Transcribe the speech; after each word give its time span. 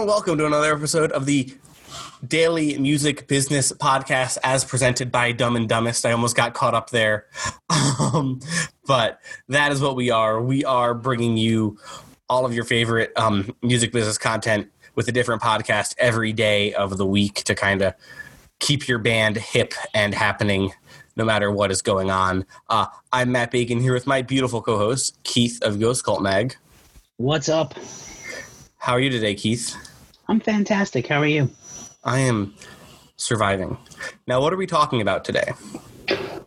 And 0.00 0.08
welcome 0.08 0.38
to 0.38 0.46
another 0.46 0.74
episode 0.74 1.12
of 1.12 1.26
the 1.26 1.52
Daily 2.26 2.78
Music 2.78 3.28
Business 3.28 3.70
Podcast 3.70 4.38
as 4.42 4.64
presented 4.64 5.12
by 5.12 5.32
Dumb 5.32 5.56
and 5.56 5.68
Dumbest. 5.68 6.06
I 6.06 6.12
almost 6.12 6.34
got 6.34 6.54
caught 6.54 6.72
up 6.74 6.88
there. 6.88 7.26
Um, 8.00 8.40
but 8.86 9.20
that 9.48 9.72
is 9.72 9.82
what 9.82 9.94
we 9.94 10.10
are. 10.10 10.40
We 10.40 10.64
are 10.64 10.94
bringing 10.94 11.36
you 11.36 11.78
all 12.30 12.46
of 12.46 12.54
your 12.54 12.64
favorite 12.64 13.12
um, 13.14 13.54
music 13.62 13.92
business 13.92 14.16
content 14.16 14.70
with 14.94 15.06
a 15.08 15.12
different 15.12 15.42
podcast 15.42 15.94
every 15.98 16.32
day 16.32 16.72
of 16.72 16.96
the 16.96 17.04
week 17.04 17.44
to 17.44 17.54
kind 17.54 17.82
of 17.82 17.92
keep 18.58 18.88
your 18.88 18.98
band 18.98 19.36
hip 19.36 19.74
and 19.92 20.14
happening 20.14 20.72
no 21.14 21.26
matter 21.26 21.50
what 21.52 21.70
is 21.70 21.82
going 21.82 22.10
on. 22.10 22.46
Uh, 22.70 22.86
I'm 23.12 23.32
Matt 23.32 23.50
Bacon 23.50 23.80
here 23.80 23.92
with 23.92 24.06
my 24.06 24.22
beautiful 24.22 24.62
co 24.62 24.78
host, 24.78 25.22
Keith 25.24 25.58
of 25.60 25.78
Ghost 25.78 26.06
Cult 26.06 26.22
Mag. 26.22 26.56
What's 27.18 27.50
up? 27.50 27.74
How 28.80 28.94
are 28.94 29.00
you 29.00 29.10
today, 29.10 29.34
Keith? 29.34 29.76
I'm 30.28 30.40
fantastic. 30.40 31.06
How 31.06 31.20
are 31.20 31.26
you? 31.26 31.50
I 32.04 32.20
am 32.20 32.54
surviving. 33.16 33.76
Now, 34.26 34.40
what 34.40 34.52
are 34.52 34.56
we 34.56 34.66
talking 34.66 35.00
about 35.02 35.24
today? 35.24 35.52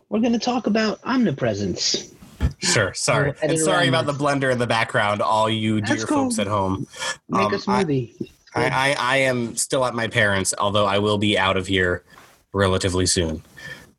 We're 0.08 0.20
going 0.20 0.32
to 0.32 0.38
talk 0.38 0.66
about 0.66 1.00
omnipresence. 1.04 2.12
Sure. 2.58 2.92
Sorry. 2.94 3.32
And 3.42 3.58
sorry 3.58 3.88
about 3.88 4.06
the 4.06 4.12
blender 4.12 4.50
in 4.50 4.58
the 4.58 4.66
background, 4.66 5.22
all 5.22 5.48
you 5.48 5.80
That's 5.80 5.94
dear 5.96 6.06
cool. 6.06 6.24
folks 6.24 6.38
at 6.38 6.46
home. 6.46 6.86
Make 7.28 7.46
Um, 7.46 7.54
a 7.54 7.58
smoothie. 7.58 8.30
I, 8.54 8.66
I, 8.66 8.96
I 8.98 9.16
am 9.18 9.56
still 9.56 9.84
at 9.84 9.94
my 9.94 10.08
parents', 10.08 10.54
although 10.58 10.86
I 10.86 10.98
will 10.98 11.18
be 11.18 11.38
out 11.38 11.56
of 11.56 11.66
here 11.66 12.04
relatively 12.52 13.06
soon. 13.06 13.42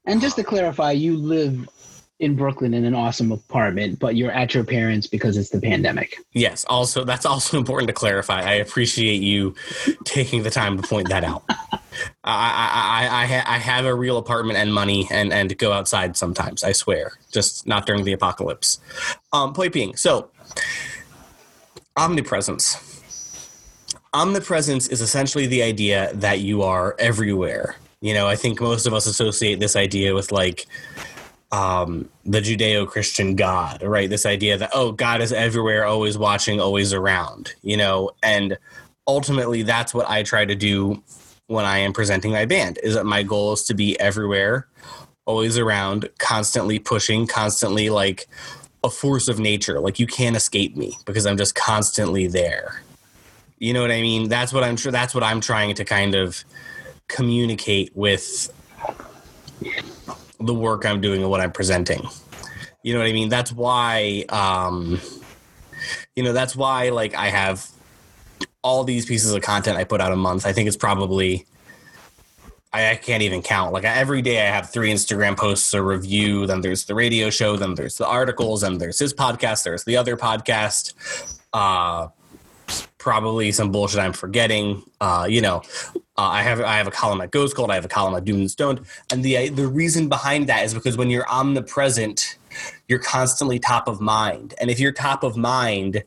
and 0.05 0.21
just 0.21 0.35
to 0.37 0.43
clarify, 0.43 0.91
you 0.91 1.17
live 1.17 1.67
in 2.19 2.35
Brooklyn 2.35 2.73
in 2.73 2.85
an 2.85 2.95
awesome 2.95 3.31
apartment, 3.31 3.99
but 3.99 4.15
you're 4.15 4.31
at 4.31 4.53
your 4.53 4.63
parents 4.63 5.05
because 5.05 5.35
it's 5.35 5.49
the 5.49 5.59
pandemic. 5.59 6.17
Yes, 6.31 6.63
also 6.65 7.03
that's 7.03 7.25
also 7.25 7.57
important 7.57 7.87
to 7.89 7.93
clarify. 7.93 8.41
I 8.41 8.53
appreciate 8.53 9.21
you 9.21 9.55
taking 10.05 10.43
the 10.43 10.49
time 10.49 10.81
to 10.81 10.87
point 10.87 11.09
that 11.09 11.23
out. 11.23 11.43
I 11.49 11.79
I, 12.23 13.07
I, 13.07 13.23
I, 13.23 13.25
ha- 13.25 13.45
I 13.47 13.57
have 13.57 13.85
a 13.85 13.93
real 13.93 14.17
apartment 14.17 14.57
and 14.57 14.73
money 14.73 15.07
and, 15.11 15.33
and 15.33 15.57
go 15.57 15.71
outside 15.71 16.15
sometimes. 16.15 16.63
I 16.63 16.71
swear, 16.71 17.13
just 17.31 17.67
not 17.67 17.85
during 17.85 18.03
the 18.03 18.13
apocalypse. 18.13 18.79
Um, 19.33 19.53
point 19.53 19.73
being, 19.73 19.95
so 19.95 20.29
omnipresence. 21.97 22.81
Omnipresence 24.13 24.87
is 24.87 25.01
essentially 25.01 25.47
the 25.47 25.61
idea 25.61 26.11
that 26.13 26.39
you 26.39 26.61
are 26.63 26.95
everywhere. 26.99 27.75
You 27.99 28.13
know, 28.13 28.27
I 28.27 28.35
think 28.35 28.61
most 28.61 28.85
of 28.85 28.93
us 28.93 29.05
associate 29.05 29.59
this 29.59 29.75
idea 29.75 30.13
with 30.13 30.31
like 30.31 30.65
um, 31.55 32.09
the 32.25 32.41
Judeo-Christian 32.41 33.35
God, 33.35 33.81
right? 33.81 34.09
This 34.09 34.25
idea 34.25 34.57
that 34.57 34.71
oh, 34.73 34.91
God 34.91 35.21
is 35.21 35.31
everywhere, 35.31 35.85
always 35.85 36.17
watching, 36.17 36.59
always 36.59 36.91
around. 36.91 37.53
You 37.61 37.77
know, 37.77 38.11
and 38.21 38.57
ultimately, 39.07 39.63
that's 39.63 39.93
what 39.93 40.09
I 40.09 40.23
try 40.23 40.43
to 40.45 40.55
do 40.55 41.01
when 41.47 41.63
I 41.63 41.77
am 41.77 41.93
presenting 41.93 42.31
my 42.33 42.45
band. 42.45 42.79
Is 42.83 42.95
that 42.95 43.05
my 43.05 43.23
goal 43.23 43.53
is 43.53 43.63
to 43.63 43.73
be 43.73 43.97
everywhere, 44.01 44.67
always 45.25 45.57
around, 45.57 46.09
constantly 46.19 46.77
pushing, 46.77 47.25
constantly 47.25 47.89
like 47.89 48.27
a 48.83 48.89
force 48.89 49.29
of 49.29 49.39
nature. 49.39 49.79
Like 49.79 49.97
you 49.97 50.07
can't 50.07 50.35
escape 50.35 50.75
me 50.75 50.97
because 51.05 51.25
I'm 51.25 51.37
just 51.37 51.55
constantly 51.55 52.27
there. 52.27 52.81
You 53.59 53.73
know 53.73 53.81
what 53.81 53.91
I 53.91 54.01
mean? 54.01 54.27
That's 54.27 54.51
what 54.51 54.65
I'm 54.65 54.75
sure. 54.75 54.91
That's 54.91 55.15
what 55.15 55.23
I'm 55.23 55.39
trying 55.39 55.73
to 55.75 55.85
kind 55.85 56.15
of 56.15 56.43
communicate 57.07 57.95
with 57.95 58.51
the 60.39 60.53
work 60.53 60.85
I'm 60.85 61.01
doing 61.01 61.21
and 61.21 61.29
what 61.29 61.41
I'm 61.41 61.51
presenting. 61.51 62.07
You 62.83 62.93
know 62.93 62.99
what 62.99 63.07
I 63.07 63.13
mean? 63.13 63.29
That's 63.29 63.51
why, 63.51 64.25
um, 64.29 64.99
you 66.15 66.23
know, 66.23 66.33
that's 66.33 66.55
why 66.55 66.89
like 66.89 67.15
I 67.15 67.29
have 67.29 67.67
all 68.61 68.83
these 68.83 69.05
pieces 69.05 69.31
of 69.33 69.41
content 69.41 69.77
I 69.77 69.83
put 69.83 70.01
out 70.01 70.11
a 70.11 70.15
month. 70.15 70.45
I 70.45 70.53
think 70.53 70.67
it's 70.67 70.77
probably, 70.77 71.45
I, 72.73 72.91
I 72.91 72.95
can't 72.95 73.23
even 73.23 73.41
count. 73.41 73.73
Like 73.73 73.83
every 73.83 74.21
day 74.21 74.41
I 74.41 74.51
have 74.51 74.69
three 74.71 74.91
Instagram 74.91 75.37
posts, 75.37 75.73
a 75.73 75.81
review, 75.81 76.45
then 76.45 76.61
there's 76.61 76.85
the 76.85 76.95
radio 76.95 77.29
show, 77.29 77.57
then 77.57 77.75
there's 77.75 77.97
the 77.97 78.07
articles, 78.07 78.63
and 78.63 78.79
there's 78.81 78.99
his 78.99 79.13
podcast, 79.13 79.63
there's 79.63 79.83
the 79.83 79.97
other 79.97 80.17
podcast. 80.17 80.93
Uh, 81.53 82.07
probably 83.05 83.51
some 83.51 83.71
bullshit 83.71 83.99
I'm 83.99 84.13
forgetting. 84.13 84.81
Uh, 84.99 85.27
you 85.29 85.39
know, 85.39 85.61
uh, 85.93 85.99
I 86.17 86.41
have 86.41 86.59
I 86.59 86.77
have 86.77 86.87
a 86.87 86.91
column 86.91 87.21
at 87.21 87.29
Ghost 87.29 87.55
Cult, 87.55 87.69
I 87.69 87.75
have 87.75 87.85
a 87.85 87.87
column 87.87 88.15
at 88.15 88.25
Doomed 88.25 88.39
and 88.39 88.51
Stoned, 88.51 88.81
and 89.11 89.23
the 89.23 89.49
the 89.49 89.67
reason 89.67 90.09
behind 90.09 90.47
that 90.47 90.65
is 90.65 90.73
because 90.73 90.97
when 90.97 91.11
you're 91.11 91.29
omnipresent, 91.29 92.39
you're 92.87 92.97
constantly 92.97 93.59
top 93.59 93.87
of 93.87 94.01
mind, 94.01 94.55
and 94.59 94.71
if 94.71 94.79
you're 94.79 94.91
top 94.91 95.23
of 95.23 95.37
mind, 95.37 96.03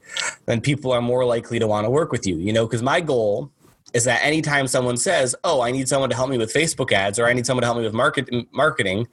then 0.47 0.61
people 0.61 0.91
are 0.91 1.01
more 1.01 1.25
likely 1.25 1.61
to 1.61 1.69
want 1.69 1.85
to 1.85 1.91
work 1.91 2.11
with 2.11 2.27
you. 2.27 2.37
You 2.37 2.53
know, 2.53 2.67
because 2.67 2.83
my 2.83 3.01
goal 3.01 3.53
is 3.95 4.03
that 4.03 4.21
anytime 4.25 4.67
someone 4.67 4.97
says, 4.97 5.37
"Oh, 5.45 5.61
I 5.61 5.71
need 5.71 5.89
someone 5.89 6.11
to 6.11 6.17
help 6.17 6.31
me 6.31 6.37
with 6.37 6.53
Facebook 6.53 6.91
ads," 6.91 7.21
or 7.21 7.29
"I 7.29 7.33
need 7.33 7.47
someone 7.47 7.63
to 7.63 7.67
help 7.69 7.79
me 7.79 7.85
with 7.85 7.95
market 7.95 8.29
marketing," 8.53 9.07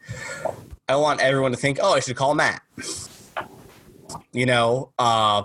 I 0.89 0.95
want 0.95 1.19
everyone 1.19 1.51
to 1.51 1.57
think, 1.57 1.77
"Oh, 1.79 1.93
I 1.93 1.99
should 1.99 2.15
call 2.15 2.33
Matt." 2.33 2.63
You 4.31 4.47
know, 4.47 4.91
uh, 4.97 5.43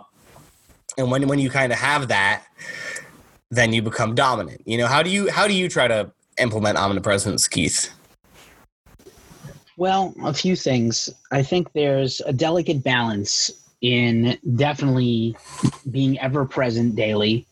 and 1.00 1.10
when 1.10 1.26
when 1.26 1.38
you 1.38 1.50
kind 1.50 1.72
of 1.72 1.78
have 1.78 2.08
that 2.08 2.44
then 3.50 3.72
you 3.72 3.82
become 3.82 4.14
dominant 4.14 4.60
you 4.64 4.78
know? 4.78 4.86
How 4.86 5.02
do 5.02 5.10
you 5.10 5.30
how 5.30 5.48
do 5.48 5.54
you 5.54 5.68
try 5.68 5.88
to 5.88 6.12
implement 6.38 6.78
omnipresence 6.78 7.48
keith? 7.48 7.90
Well, 9.76 10.14
a 10.24 10.34
few 10.34 10.56
things. 10.56 11.08
I 11.32 11.42
think 11.42 11.72
there's 11.72 12.20
a 12.26 12.32
delicate 12.32 12.82
balance 12.84 13.50
in 13.80 14.36
definitely 14.56 15.36
being 15.90 16.18
ever 16.18 16.44
present 16.44 16.96
daily 16.96 17.46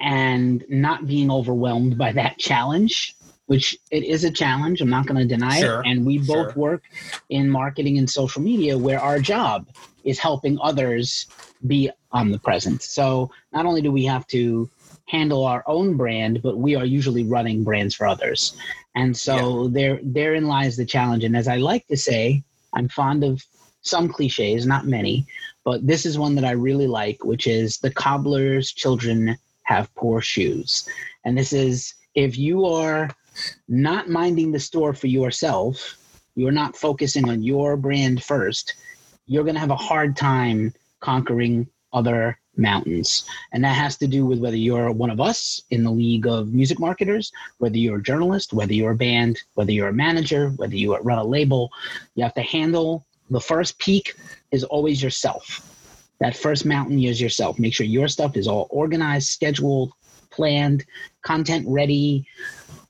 and 0.00 0.64
not 0.68 1.06
being 1.06 1.30
overwhelmed 1.30 1.98
by 1.98 2.12
that 2.12 2.38
challenge, 2.38 3.14
which 3.48 3.76
it 3.90 4.04
is 4.04 4.24
a 4.24 4.30
challenge. 4.30 4.80
I'm 4.80 4.90
not 4.90 5.06
going 5.06 5.20
to 5.20 5.34
deny 5.36 5.60
Sure, 5.60 5.80
it. 5.80 5.86
And 5.86 6.04
we 6.04 6.18
both 6.18 6.52
sure. 6.52 6.62
work 6.62 6.82
in 7.30 7.48
marketing 7.48 7.98
and 7.98 8.08
social 8.08 8.42
media 8.42 8.76
where 8.76 9.00
our 9.00 9.18
job 9.18 9.66
is 10.04 10.18
helping 10.18 10.58
others 10.60 11.26
be 11.66 11.90
on 12.12 12.28
the 12.28 12.34
omnipresent. 12.34 12.82
So 12.82 13.30
not 13.52 13.66
only 13.66 13.82
do 13.82 13.90
we 13.90 14.04
have 14.04 14.26
to 14.28 14.68
handle 15.06 15.44
our 15.44 15.64
own 15.66 15.96
brand, 15.96 16.42
but 16.42 16.58
we 16.58 16.76
are 16.76 16.84
usually 16.84 17.24
running 17.24 17.64
brands 17.64 17.94
for 17.94 18.06
others. 18.06 18.54
And 18.94 19.16
so 19.16 19.68
there 19.68 19.98
therein 20.02 20.46
lies 20.46 20.76
the 20.76 20.84
challenge. 20.84 21.24
And 21.24 21.36
as 21.36 21.48
I 21.48 21.56
like 21.56 21.86
to 21.86 21.96
say, 21.96 22.42
I'm 22.74 22.88
fond 22.88 23.24
of 23.24 23.42
some 23.80 24.08
cliches, 24.08 24.66
not 24.66 24.86
many, 24.86 25.26
but 25.64 25.86
this 25.86 26.04
is 26.04 26.18
one 26.18 26.34
that 26.34 26.44
I 26.44 26.50
really 26.50 26.86
like, 26.86 27.24
which 27.24 27.46
is 27.46 27.78
the 27.78 27.90
cobbler's 27.90 28.72
children 28.72 29.38
have 29.62 29.94
poor 29.94 30.20
shoes. 30.20 30.86
And 31.24 31.36
this 31.36 31.52
is 31.54 31.94
if 32.14 32.36
you 32.36 32.66
are 32.66 33.08
not 33.68 34.08
minding 34.08 34.52
the 34.52 34.60
store 34.60 34.94
for 34.94 35.06
yourself, 35.06 35.96
you're 36.34 36.52
not 36.52 36.76
focusing 36.76 37.28
on 37.28 37.42
your 37.42 37.76
brand 37.76 38.22
first, 38.22 38.74
you're 39.26 39.44
going 39.44 39.54
to 39.54 39.60
have 39.60 39.70
a 39.70 39.76
hard 39.76 40.16
time 40.16 40.72
conquering 41.00 41.68
other 41.92 42.38
mountains. 42.56 43.24
And 43.52 43.62
that 43.64 43.76
has 43.76 43.96
to 43.98 44.06
do 44.06 44.26
with 44.26 44.40
whether 44.40 44.56
you're 44.56 44.90
one 44.90 45.10
of 45.10 45.20
us 45.20 45.62
in 45.70 45.84
the 45.84 45.90
league 45.90 46.26
of 46.26 46.52
music 46.52 46.78
marketers, 46.78 47.32
whether 47.58 47.76
you're 47.76 47.98
a 47.98 48.02
journalist, 48.02 48.52
whether 48.52 48.72
you're 48.72 48.92
a 48.92 48.96
band, 48.96 49.38
whether 49.54 49.72
you're 49.72 49.88
a 49.88 49.92
manager, 49.92 50.50
whether 50.56 50.74
you 50.74 50.96
run 50.96 51.18
a 51.18 51.24
label. 51.24 51.70
You 52.14 52.24
have 52.24 52.34
to 52.34 52.42
handle 52.42 53.06
the 53.30 53.40
first 53.40 53.78
peak 53.78 54.14
is 54.50 54.64
always 54.64 55.02
yourself. 55.02 55.64
That 56.20 56.36
first 56.36 56.64
mountain 56.64 57.00
is 57.02 57.20
yourself. 57.20 57.58
Make 57.58 57.74
sure 57.74 57.86
your 57.86 58.08
stuff 58.08 58.36
is 58.36 58.48
all 58.48 58.66
organized, 58.70 59.28
scheduled, 59.28 59.92
planned, 60.30 60.84
content 61.22 61.64
ready, 61.68 62.26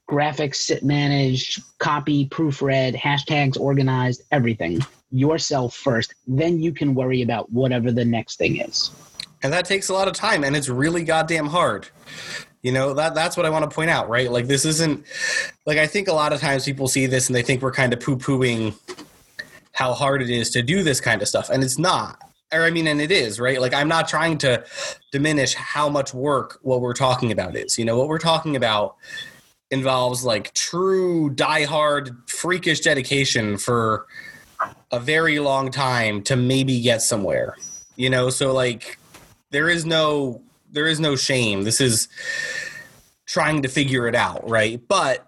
graphics 0.09 0.57
sit 0.57 0.83
managed, 0.83 1.63
copy 1.79 2.27
proofread, 2.29 2.97
hashtags 2.97 3.59
organized, 3.59 4.23
everything. 4.33 4.81
Yourself 5.11 5.75
first. 5.75 6.15
Then 6.27 6.61
you 6.61 6.73
can 6.73 6.95
worry 6.95 7.23
about 7.23 7.51
whatever 7.53 7.93
the 7.93 8.05
next 8.05 8.37
thing 8.37 8.61
is. 8.61 8.91
and 9.43 9.53
that 9.53 9.65
takes 9.65 9.89
a 9.89 9.93
lot 9.93 10.09
of 10.09 10.15
time 10.15 10.45
and 10.45 10.57
it's 10.57 10.69
really 10.69 11.05
goddamn 11.05 11.47
hard 11.47 11.89
you 12.63 12.73
know 12.73 12.95
that 12.95 13.15
that's 13.15 13.37
what 13.37 13.47
i 13.47 13.51
want 13.51 13.69
to 13.69 13.75
point 13.75 13.91
out 13.91 14.09
right 14.09 14.31
like 14.31 14.47
this 14.47 14.65
isn't 14.65 15.05
like 15.67 15.79
i 15.79 15.87
think 15.87 16.09
a 16.09 16.13
lot 16.13 16.33
of 16.33 16.41
times 16.41 16.65
people 16.65 16.89
see 16.89 17.07
this 17.07 17.29
and 17.29 17.37
they 17.37 17.43
think 17.43 17.63
we're 17.63 17.73
kind 17.73 17.93
of 17.93 18.01
poo-pooing 18.01 18.75
how 19.73 19.93
hard 19.93 20.23
it 20.23 20.31
is 20.31 20.51
to 20.51 20.63
do 20.63 20.83
this 20.83 21.01
kind 21.01 21.23
of 21.23 21.29
stuff 21.29 21.51
and 21.51 21.63
it's 21.63 21.79
not 21.79 22.19
or 22.53 22.63
i 22.63 22.71
mean 22.71 22.87
and 22.87 23.01
it 23.01 23.13
is 23.13 23.39
right 23.39 23.61
like 23.61 23.75
i'm 23.75 23.89
not 23.89 24.09
trying 24.09 24.37
to 24.37 24.65
diminish 25.13 25.55
how 25.55 25.89
much 25.89 26.13
work 26.13 26.59
what 26.63 26.81
we're 26.81 26.95
talking 26.95 27.31
about 27.31 27.57
is 27.57 27.79
you 27.79 27.85
know 27.85 27.97
what 27.97 28.09
we're 28.09 28.19
talking 28.19 28.57
about 28.57 28.97
involves 29.71 30.25
like 30.25 30.55
true 30.55 31.31
die-hard 31.31 32.17
freakish 32.27 32.81
dedication 32.81 33.59
for 33.59 34.07
a 34.91 34.99
very 34.99 35.39
long 35.39 35.71
time 35.71 36.23
to 36.23 36.37
maybe 36.37 36.81
get 36.81 37.03
somewhere 37.03 37.55
you 37.99 38.09
know? 38.09 38.31
So 38.31 38.55
like 38.55 38.99
there 39.51 39.69
is 39.69 39.85
no 39.85 40.41
there 40.71 40.87
is 40.87 41.01
no 41.01 41.17
shame. 41.17 41.65
This 41.65 41.81
is 41.81 42.09
trying 43.27 43.63
to 43.63 43.69
figure 43.69 44.07
it 44.09 44.15
out 44.15 44.49
right? 44.49 44.81
But 44.89 45.27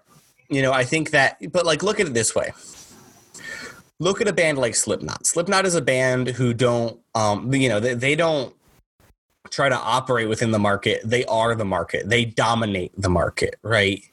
you 0.49 0.61
know 0.61 0.73
i 0.73 0.83
think 0.83 1.11
that 1.11 1.37
but 1.53 1.65
like 1.65 1.83
look 1.83 1.99
at 1.99 2.07
it 2.07 2.13
this 2.15 2.33
way. 2.33 2.51
Look 3.99 4.19
at 4.19 4.27
a 4.27 4.33
band 4.33 4.57
like 4.57 4.73
slipknot. 4.73 5.27
Slipknot 5.27 5.65
is 5.65 5.75
a 5.75 5.81
band 5.81 6.29
who 6.29 6.53
don't 6.53 6.99
um 7.13 7.53
you 7.53 7.69
know 7.69 7.79
they, 7.79 7.93
they 7.93 8.15
don't 8.15 8.55
try 9.49 9.69
to 9.69 9.77
operate 9.77 10.29
within 10.29 10.51
the 10.51 10.59
market. 10.59 11.01
They 11.03 11.25
are 11.25 11.55
the 11.55 11.65
market. 11.65 12.09
They 12.09 12.25
dominate 12.25 12.93
the 12.97 13.09
market 13.09 13.55
right 13.61 14.03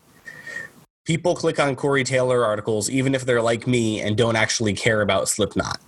people 1.08 1.34
click 1.34 1.58
on 1.58 1.74
corey 1.74 2.04
taylor 2.04 2.44
articles 2.44 2.90
even 2.90 3.14
if 3.14 3.24
they're 3.24 3.40
like 3.40 3.66
me 3.66 3.98
and 3.98 4.14
don't 4.14 4.36
actually 4.36 4.74
care 4.74 5.00
about 5.00 5.26
slipknot. 5.26 5.80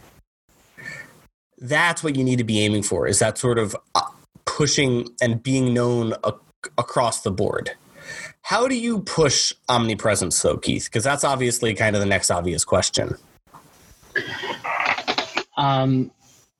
That's 1.59 2.03
what 2.03 2.17
you 2.17 2.25
need 2.25 2.39
to 2.39 2.45
be 2.45 2.61
aiming 2.61 2.85
for 2.85 3.07
is 3.07 3.19
that 3.19 3.37
sort 3.37 3.59
of 3.59 3.77
uh, 3.95 4.01
pushing 4.47 5.11
and 5.21 5.43
being 5.43 5.75
known 5.75 6.15
ac- 6.27 6.39
across 6.79 7.21
the 7.21 7.31
board. 7.31 7.73
How 8.41 8.67
do 8.67 8.75
you 8.75 9.01
push 9.01 9.53
omnipresence 9.69 10.41
though 10.41 10.57
keith? 10.57 10.85
Because 10.87 11.05
that's 11.05 11.23
obviously 11.23 11.75
kind 11.75 11.95
of 11.95 12.01
the 12.01 12.07
next 12.07 12.31
obvious 12.31 12.65
question. 12.65 13.15
Um, 15.59 16.11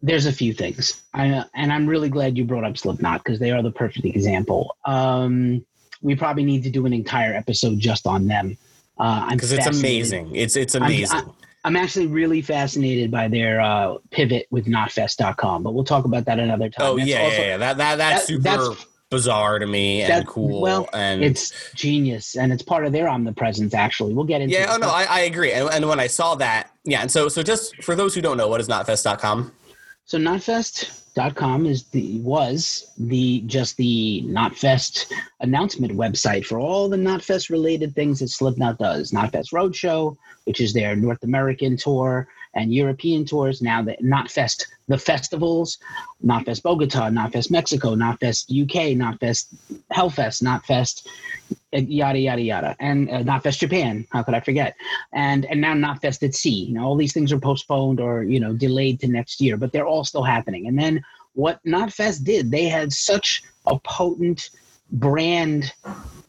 there's 0.03 0.27
a 0.27 0.33
few 0.33 0.53
things, 0.53 1.03
I, 1.15 1.45
and 1.55 1.73
I'm 1.73 1.87
really 1.87 2.11
glad 2.11 2.37
you 2.37 2.45
brought 2.45 2.65
up 2.65 2.77
Slipknot 2.77 3.25
because 3.25 3.39
they 3.39 3.53
are 3.53 3.63
the 3.63 3.71
perfect 3.71 4.05
example. 4.05 4.77
Um, 4.85 5.65
we 6.03 6.15
probably 6.15 6.45
need 6.45 6.63
to 6.65 6.71
do 6.71 6.87
an 6.87 6.93
entire 6.93 7.35
episode 7.35 7.79
just 7.79 8.07
on 8.07 8.27
them. 8.27 8.57
Uh, 8.99 9.27
I'm 9.29 9.37
because 9.37 9.53
it's 9.53 9.67
amazing 9.67 10.35
it's 10.35 10.57
it's 10.57 10.75
I'm- 10.75 10.85
amazing 10.85 11.35
I'm 11.63 11.77
actually 11.77 12.07
really 12.07 12.41
fascinated 12.41 13.11
by 13.11 13.29
their 13.29 13.61
uh, 13.61 13.97
pivot 14.11 14.47
with 14.51 14.65
knotfest.com, 14.65 15.63
but 15.63 15.75
we'll 15.75 15.85
talk 15.85 16.07
about 16.07 16.25
that 16.25 16.39
another 16.39 16.71
time. 16.71 16.87
oh 16.87 16.97
That's 16.97 17.09
yeah, 17.09 17.19
also- 17.23 17.37
yeah 17.37 17.47
yeah 17.49 17.57
that, 17.59 17.77
that 17.77 17.97
that's 17.97 18.21
that- 18.23 18.27
super 18.27 18.43
that's- 18.43 18.87
bizarre 19.11 19.59
to 19.59 19.67
me 19.67 20.03
and 20.03 20.11
that- 20.13 20.27
cool 20.27 20.61
well, 20.61 20.89
and 20.93 21.23
It's 21.25 21.53
genius, 21.75 22.37
and 22.37 22.53
it's 22.53 22.63
part 22.63 22.87
of 22.87 22.93
their 22.93 23.09
omnipresence. 23.09 23.75
Actually, 23.75 24.15
we'll 24.15 24.25
get 24.25 24.41
into. 24.41 24.55
yeah 24.55 24.65
it. 24.73 24.75
oh 24.75 24.77
no 24.79 24.89
I, 24.89 25.05
I 25.05 25.21
agree 25.21 25.51
and, 25.53 25.69
and 25.69 25.89
when 25.89 25.99
i 25.99 26.07
saw 26.07 26.37
that 26.37 26.71
yeah 26.85 27.01
and 27.01 27.11
so 27.11 27.29
so 27.29 27.43
just 27.43 27.83
for 27.83 27.95
those 27.97 28.15
who 28.15 28.21
don't 28.23 28.37
know 28.37 28.47
what 28.49 28.61
is 28.61 28.69
knotfest.com 28.69 29.53
So 30.05 30.17
knotfest.com 31.17 31.67
is 31.67 31.85
the 31.85 32.19
was 32.21 32.93
the 32.99 33.43
just 33.47 33.77
the 33.77 34.23
Knotfest 34.27 35.13
announcement 35.41 35.93
website 35.93 36.45
for 36.45 36.59
all 36.59 36.89
the 36.89 36.97
Knotfest 36.97 37.51
related 37.51 37.95
things 37.95 38.21
that 38.21 38.29
Slipknot 38.29 38.79
does. 38.79 39.11
Knotfest 39.13 39.53
Roadshow, 39.53 40.17
which 40.45 40.61
is 40.61 40.73
their 40.73 40.97
North 40.97 41.23
American 41.23 41.77
tour 41.77 42.29
and 42.55 42.73
European 42.73 43.25
tours. 43.25 43.63
Now 43.63 43.83
the 43.83 43.97
Knotfest 44.03 44.67
the 44.89 44.99
festivals, 44.99 45.79
Knotfest 46.25 46.63
Bogota, 46.63 47.11
Knotfest 47.11 47.51
Mexico, 47.51 47.95
Knotfest 47.95 48.51
UK, 48.51 48.97
Knotfest 48.97 49.47
Hellfest, 49.93 50.43
Knotfest 50.43 51.07
uh, 51.07 51.55
yada 51.73 52.19
yada 52.19 52.43
yada, 52.43 52.77
and 52.81 53.11
uh, 53.11 53.23
Knotfest 53.23 53.59
Japan. 53.59 54.07
How 54.11 54.23
could 54.23 54.35
I 54.35 54.41
forget? 54.41 54.77
And 55.13 55.45
and 55.47 55.61
now 55.61 55.75
Knotfest 55.75 56.23
at 56.23 56.35
Sea. 56.35 56.65
You 56.65 56.75
know, 56.75 56.85
all 56.85 56.97
these 56.97 57.13
things 57.13 57.33
are 57.33 57.39
postponed 57.39 58.01
or 58.01 58.23
you 58.23 58.41
know 58.41 58.53
delayed 58.53 59.01
to 59.01 59.09
next 59.09 59.41
year, 59.41 59.57
but 59.57 59.73
they're 59.73 59.87
all 59.87 60.05
still 60.05 60.25
happening. 60.25 60.67
And 60.67 60.79
then 60.79 61.05
what 61.35 61.63
Knotfest 61.65 62.25
did, 62.25 62.51
they 62.51 62.65
had 62.65 62.93
such 62.93 63.43
a 63.67 63.79
potent 63.79 64.51
brand 64.93 65.73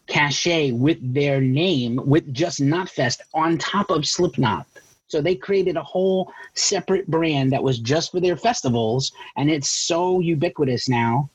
cachet 0.08 0.72
with 0.72 0.98
their 1.14 1.42
name, 1.42 2.00
with 2.06 2.32
just 2.34 2.60
Knotfest 2.62 3.22
on 3.34 3.58
top 3.58 3.90
of 3.90 4.06
Slipknot. 4.06 4.68
So 5.08 5.22
they 5.22 5.36
created 5.36 5.76
a 5.76 5.84
whole 5.84 6.32
separate 6.54 7.08
brand 7.08 7.52
that 7.52 7.64
was 7.64 7.80
just 7.80 8.12
for 8.12 8.20
their 8.20 8.38
festivals, 8.38 9.12
and 9.36 9.50
it's 9.50 9.70
so 9.70 10.20
ubiquitous 10.20 10.88
now 10.88 11.30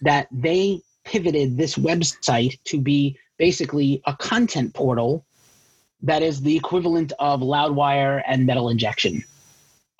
that 0.00 0.26
they 0.32 0.80
pivoted 1.04 1.56
this 1.56 1.76
website 1.76 2.58
to 2.64 2.80
be 2.80 3.16
basically 3.38 4.02
a 4.06 4.16
content 4.16 4.74
portal 4.74 5.24
that 6.02 6.22
is 6.22 6.40
the 6.40 6.56
equivalent 6.56 7.12
of 7.18 7.40
Loudwire 7.40 8.22
and 8.26 8.46
Metal 8.46 8.68
Injection. 8.68 9.22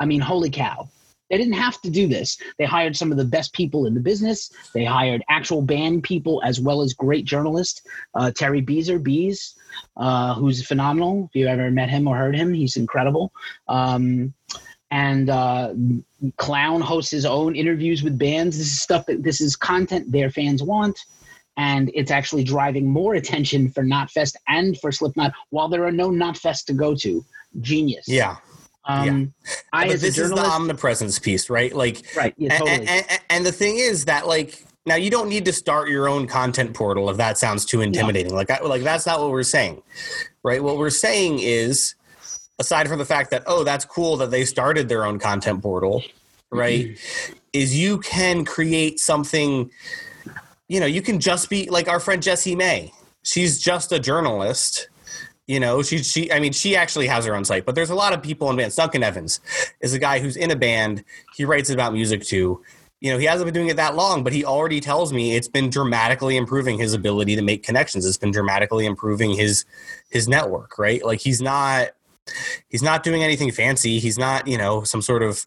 I 0.01 0.05
mean, 0.05 0.21
holy 0.21 0.51
cow. 0.51 0.89
They 1.31 1.39
didn't 1.39 1.55
have 1.55 1.81
to 1.81 1.91
do 1.91 2.07
this. 2.07 2.37
They 2.59 2.67
hired 2.67 2.95
some 2.95 3.11
of 3.11 3.17
the 3.17 3.25
best 3.25 3.55
people 3.55 3.87
in 3.87 3.95
the 3.95 4.01
business. 4.01 4.53
They 4.75 4.85
hired 4.85 5.23
actual 5.31 5.63
band 5.63 6.03
people 6.03 6.43
as 6.45 6.61
well 6.61 6.83
as 6.83 6.93
great 6.93 7.25
journalists. 7.25 7.81
Uh, 8.15 8.31
Terry 8.31 8.61
Bezer, 8.61 9.03
Bees, 9.03 9.55
uh, 9.97 10.35
who's 10.35 10.67
phenomenal. 10.67 11.31
If 11.31 11.41
you 11.41 11.47
ever 11.47 11.71
met 11.71 11.89
him 11.89 12.07
or 12.07 12.19
heard 12.19 12.37
him, 12.37 12.53
he's 12.53 12.77
incredible. 12.77 13.33
Um, 13.67 14.35
and 14.93 15.31
uh, 15.31 15.73
Clown 16.37 16.83
hosts 16.83 17.11
his 17.11 17.25
own 17.25 17.57
interviews 17.57 18.03
with 18.03 18.19
bands. 18.19 18.59
This 18.59 18.67
is 18.67 18.83
stuff 18.83 19.07
that 19.07 19.23
this 19.23 19.41
is 19.41 19.57
content 19.57 20.13
their 20.13 20.31
fans 20.31 20.63
want. 20.63 20.99
And 21.57 21.91
it's 21.95 22.11
actually 22.11 22.45
driving 22.45 22.87
more 22.89 23.15
attention 23.15 23.71
for 23.71 23.83
Knotfest 23.83 24.37
and 24.49 24.79
for 24.79 24.93
Slipknot 24.93 25.33
while 25.49 25.69
there 25.69 25.85
are 25.87 25.93
no 25.93 26.11
Knotfest 26.11 26.67
to 26.67 26.75
go 26.75 26.95
to. 26.97 27.25
Genius. 27.61 28.07
yeah 28.07 28.37
Um, 28.85 29.35
I, 29.73 29.87
but 29.87 29.95
as 29.95 30.01
this 30.03 30.19
a 30.19 30.25
is 30.25 30.31
the 30.31 30.39
omnipresence 30.39 31.19
piece 31.19 31.51
right 31.51 31.75
like 31.75 32.03
right? 32.17 32.35
Yeah, 32.37 32.53
and, 32.53 32.59
totally. 32.59 32.87
and, 32.89 32.89
and, 33.11 33.21
and 33.31 33.47
the 33.47 33.53
thing 33.53 33.77
is 33.77 34.07
that 34.07 34.27
like 34.27 34.65
now 34.87 34.95
you 34.95 35.11
don't 35.11 35.29
need 35.29 35.45
to 35.45 35.53
start 35.53 35.89
your 35.91 36.09
own 36.09 36.27
content 36.27 36.75
portal 36.75 37.11
if 37.11 37.19
that 37.19 37.37
sounds 37.37 37.67
too 37.67 37.83
intimidating 37.83 38.35
like 38.35 38.51
I, 38.51 38.61
like 38.61 38.83
that's 38.83 39.05
not 39.05 39.21
what 39.21 39.31
we're 39.31 39.43
saying 39.43 39.83
right 40.43 40.63
what 40.63 40.79
we're 40.79 40.91
saying 40.91 41.41
is 41.41 41.95
aside 42.59 42.89
from 42.89 42.99
the 42.99 43.05
fact 43.05 43.31
that 43.31 43.43
oh 43.47 43.65
that's 43.65 43.85
cool 43.85 44.17
that 44.17 44.31
they 44.31 44.45
started 44.45 44.89
their 44.89 45.05
own 45.05 45.19
content 45.19 45.63
portal 45.63 46.01
mm-hmm. 46.01 46.59
right 46.59 46.99
is 47.53 47.77
you 47.79 47.99
can 47.99 48.45
create 48.45 48.99
something 49.01 49.71
you 50.69 50.81
know 50.81 50.87
you 50.87 51.03
can 51.03 51.21
just 51.21 51.51
be 51.51 51.69
like 51.71 51.89
our 51.89 52.01
friend 52.01 52.23
jessie 52.23 52.57
may 52.57 52.93
she's 53.23 53.61
just 53.61 53.93
a 53.93 53.99
journalist 53.99 54.89
you 55.47 55.59
know 55.59 55.83
she 55.83 55.99
she 55.99 56.33
i 56.33 56.39
mean 56.39 56.53
she 56.53 56.77
actually 56.77 57.07
has 57.07 57.25
her 57.25 57.35
own 57.35 57.45
site 57.45 57.65
but 57.65 57.75
there's 57.75 57.91
a 57.91 57.95
lot 57.95 58.13
of 58.13 58.23
people 58.23 58.49
in 58.51 58.57
bands. 58.57 58.77
Duncan 58.77 59.03
evans 59.03 59.41
is 59.81 59.93
a 59.93 59.99
guy 59.99 60.19
who's 60.19 60.37
in 60.37 60.51
a 60.51 60.57
band 60.57 61.05
he 61.37 61.45
writes 61.45 61.71
about 61.71 61.93
music 61.93 62.23
too 62.23 62.63
you 63.03 63.11
know 63.11 63.19
he 63.19 63.27
hasn't 63.27 63.45
been 63.47 63.53
doing 63.55 63.69
it 63.69 63.77
that 63.77 63.97
long 63.97 64.23
but 64.23 64.33
he 64.33 64.45
already 64.45 64.81
tells 64.81 65.13
me 65.13 65.37
it's 65.37 65.49
been 65.49 65.69
dramatically 65.69 66.37
improving 66.37 66.79
his 66.79 66.95
ability 66.95 67.35
to 67.35 67.43
make 67.43 67.65
connections. 67.65 68.07
It's 68.07 68.17
been 68.17 68.31
dramatically 68.31 68.87
improving 68.87 69.33
his 69.33 69.65
his 70.09 70.29
network 70.29 70.79
right? 70.79 71.05
Like 71.05 71.21
he's 71.21 71.43
not 71.43 71.89
he's 72.69 72.83
not 72.83 73.03
doing 73.03 73.23
anything 73.23 73.51
fancy. 73.51 73.99
He's 73.99 74.19
not 74.19 74.47
you 74.47 74.59
know 74.59 74.83
some 74.85 75.03
sort 75.03 75.23
of 75.23 75.47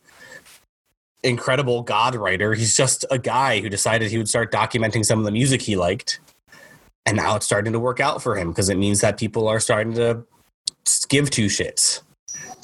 incredible 1.23 1.81
god 1.81 2.15
writer. 2.15 2.53
He's 2.53 2.75
just 2.75 3.05
a 3.11 3.17
guy 3.17 3.59
who 3.59 3.69
decided 3.69 4.11
he 4.11 4.17
would 4.17 4.29
start 4.29 4.51
documenting 4.51 5.03
some 5.03 5.19
of 5.19 5.25
the 5.25 5.31
music 5.31 5.61
he 5.61 5.75
liked. 5.75 6.19
And 7.05 7.17
now 7.17 7.35
it's 7.35 7.45
starting 7.45 7.73
to 7.73 7.79
work 7.79 7.99
out 7.99 8.21
for 8.21 8.35
him 8.35 8.49
because 8.49 8.69
it 8.69 8.77
means 8.77 9.01
that 9.01 9.17
people 9.17 9.47
are 9.47 9.59
starting 9.59 9.93
to 9.93 10.23
give 11.09 11.29
two 11.29 11.47
shits. 11.47 12.01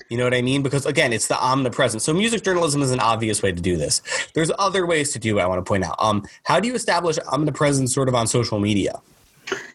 You 0.10 0.18
know 0.18 0.26
what 0.26 0.34
i 0.34 0.42
mean? 0.42 0.62
Because 0.62 0.86
again 0.86 1.14
it's 1.14 1.28
the 1.28 1.42
omnipresence 1.42 2.04
so 2.04 2.14
music 2.14 2.44
journalism 2.44 2.82
is 2.82 2.92
an 2.92 3.00
obvious 3.00 3.42
way 3.42 3.52
to 3.52 3.62
do 3.62 3.78
this. 3.78 4.02
There's 4.34 4.52
other 4.60 4.86
ways 4.86 5.14
to 5.14 5.20
do 5.20 5.40
it 5.40 5.42
i 5.42 5.48
want 5.48 5.64
to 5.64 5.68
point 5.68 5.84
out. 5.84 5.96
Um 6.00 6.26
how 6.44 6.60
do 6.60 6.68
you 6.68 6.76
establish 6.76 7.18
omnipresence 7.32 7.94
sort 7.94 8.10
of 8.10 8.16
on 8.16 8.28
social 8.28 8.60
media? 8.60 9.02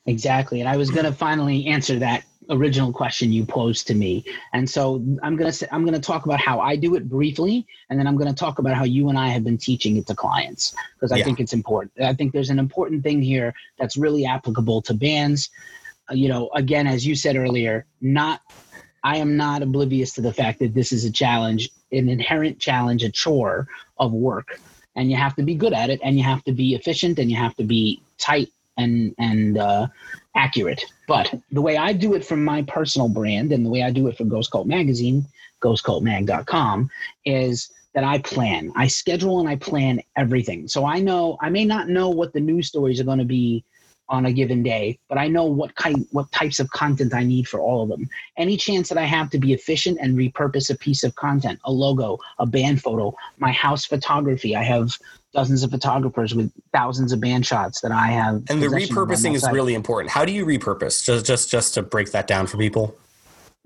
Exactly. 0.07 0.61
And 0.61 0.69
I 0.69 0.77
was 0.77 0.91
going 0.91 1.05
to 1.05 1.13
finally 1.13 1.67
answer 1.67 1.99
that 1.99 2.25
original 2.51 2.93
question 2.93 3.33
you 3.33 3.45
posed 3.45 3.87
to 3.89 3.95
me. 3.95 4.25
And 4.53 4.69
so 4.69 4.97
I'm 5.23 5.37
going 5.37 5.51
to 5.51 5.53
say, 5.53 5.67
I'm 5.73 5.83
going 5.83 5.95
to 5.95 6.01
talk 6.01 6.27
about 6.27 6.41
how 6.41 6.61
I 6.61 6.77
do 6.77 6.95
it 6.95 7.09
briefly 7.09 7.67
and 7.91 7.99
then 7.99 8.07
I'm 8.07 8.17
going 8.17 8.29
to 8.29 8.35
talk 8.39 8.59
about 8.59 8.75
how 8.75 8.85
you 8.85 9.09
and 9.09 9.19
I 9.19 9.29
have 9.29 9.45
been 9.45 9.59
teaching 9.59 9.97
it 9.97 10.07
to 10.09 10.15
clients 10.15 10.75
because 10.95 11.13
I 11.13 11.17
Yeah. 11.19 11.25
think 11.25 11.41
it's 11.41 11.53
important. 11.53 11.93
I 12.03 12.15
think 12.15 12.33
there's 12.33 12.51
an 12.51 12.59
important 12.59 13.03
thing 13.03 13.23
here 13.23 13.55
that's 13.79 13.97
really 13.97 14.25
applicable 14.27 14.83
to 14.83 14.95
bands. 14.95 15.51
Uh, 16.11 16.15
you 16.15 16.29
know, 16.29 16.49
again 16.55 16.87
as 16.87 17.07
you 17.07 17.15
said 17.15 17.37
earlier, 17.37 17.87
not 18.01 18.41
I 19.03 19.19
am 19.19 19.37
not 19.37 19.63
oblivious 19.63 20.13
to 20.15 20.21
the 20.21 20.33
fact 20.33 20.59
that 20.61 20.75
this 20.75 20.91
is 20.93 21.05
a 21.05 21.13
challenge, 21.13 21.71
an 21.93 22.09
inherent 22.09 22.59
challenge, 22.59 23.05
a 23.05 23.11
chore 23.11 23.69
of 23.99 24.13
work. 24.13 24.61
And 24.97 25.11
you 25.11 25.17
have 25.17 25.37
to 25.37 25.43
be 25.43 25.55
good 25.55 25.73
at 25.73 25.91
it 25.91 26.01
and 26.03 26.17
you 26.19 26.25
have 26.25 26.43
to 26.45 26.53
be 26.53 26.75
efficient 26.75 27.19
and 27.19 27.31
you 27.31 27.37
have 27.37 27.55
to 27.57 27.65
be 27.65 28.03
tight 28.19 28.51
and 28.77 29.15
and 29.19 29.59
uh, 29.59 29.87
accurate. 30.35 30.85
But 31.09 31.35
the 31.51 31.63
way 31.63 31.77
I 31.77 31.93
do 31.93 32.15
it 32.15 32.25
from 32.25 32.45
my 32.45 32.63
personal 32.63 33.09
brand 33.09 33.53
and 33.53 33.65
the 33.65 33.71
way 33.71 33.83
I 33.83 33.91
do 33.91 34.09
it 34.09 34.17
for 34.17 34.25
Ghost 34.25 34.51
Cult 34.51 34.67
Magazine, 34.67 35.27
ghostcultmag.com, 35.63 36.91
is 37.25 37.71
that 37.95 38.05
I 38.05 38.19
plan. 38.19 38.73
I 38.77 38.89
schedule 38.89 39.41
and 39.41 39.49
I 39.49 39.57
plan 39.57 40.03
everything. 40.17 40.69
So 40.69 40.85
I 40.85 41.01
know 41.01 41.39
I 41.41 41.49
may 41.49 41.65
not 41.65 41.89
know 41.89 42.11
what 42.11 42.33
the 42.33 42.41
news 42.41 42.69
stories 42.69 43.01
are 43.01 43.05
going 43.05 43.19
to 43.19 43.25
be 43.25 43.65
on 44.09 44.27
a 44.27 44.33
given 44.33 44.63
day, 44.63 44.99
but 45.09 45.19
I 45.19 45.27
know 45.27 45.45
what 45.45 45.75
kind 45.75 46.07
what 46.13 46.31
types 46.31 46.61
of 46.61 46.71
content 46.71 47.15
I 47.15 47.25
need 47.25 47.49
for 47.49 47.61
all 47.61 47.83
of 47.83 47.89
them. 47.89 48.09
Any 48.37 48.57
chance 48.57 48.89
that 48.89 48.99
I 48.99 49.05
have 49.05 49.31
to 49.31 49.39
be 49.39 49.53
efficient 49.53 49.99
and 50.01 50.17
repurpose 50.17 50.71
a 50.71 50.77
piece 50.77 51.03
of 51.03 51.15
content, 51.17 51.59
a 51.65 51.73
logo, 51.73 52.19
a 52.39 52.47
band 52.47 52.83
photo, 52.83 53.15
my 53.39 53.51
house 53.51 53.85
photography. 53.85 54.55
I 54.55 54.63
have 54.63 54.97
dozens 55.37 55.63
of 55.63 55.71
photographers 55.71 56.35
with 56.35 56.51
thousands 56.73 57.13
of 57.13 57.21
band 57.21 57.45
shots 57.45 57.83
that 57.83 57.93
I 57.93 58.07
have. 58.07 58.37
And 58.49 58.63
the 58.63 58.69
possession 58.69 58.97
of 58.97 58.99
on 58.99 59.09
repurposing 59.09 59.35
is 59.35 59.47
really 59.53 59.75
important. 59.75 60.11
How 60.11 60.25
do 60.25 60.33
you 60.33 60.47
repurpose? 60.47 61.05
Just 61.05 61.27
just 61.27 61.51
just 61.51 61.75
to 61.75 61.83
break 61.83 62.11
that 62.13 62.27
down 62.27 62.47
for 62.47 62.57
people. 62.57 62.97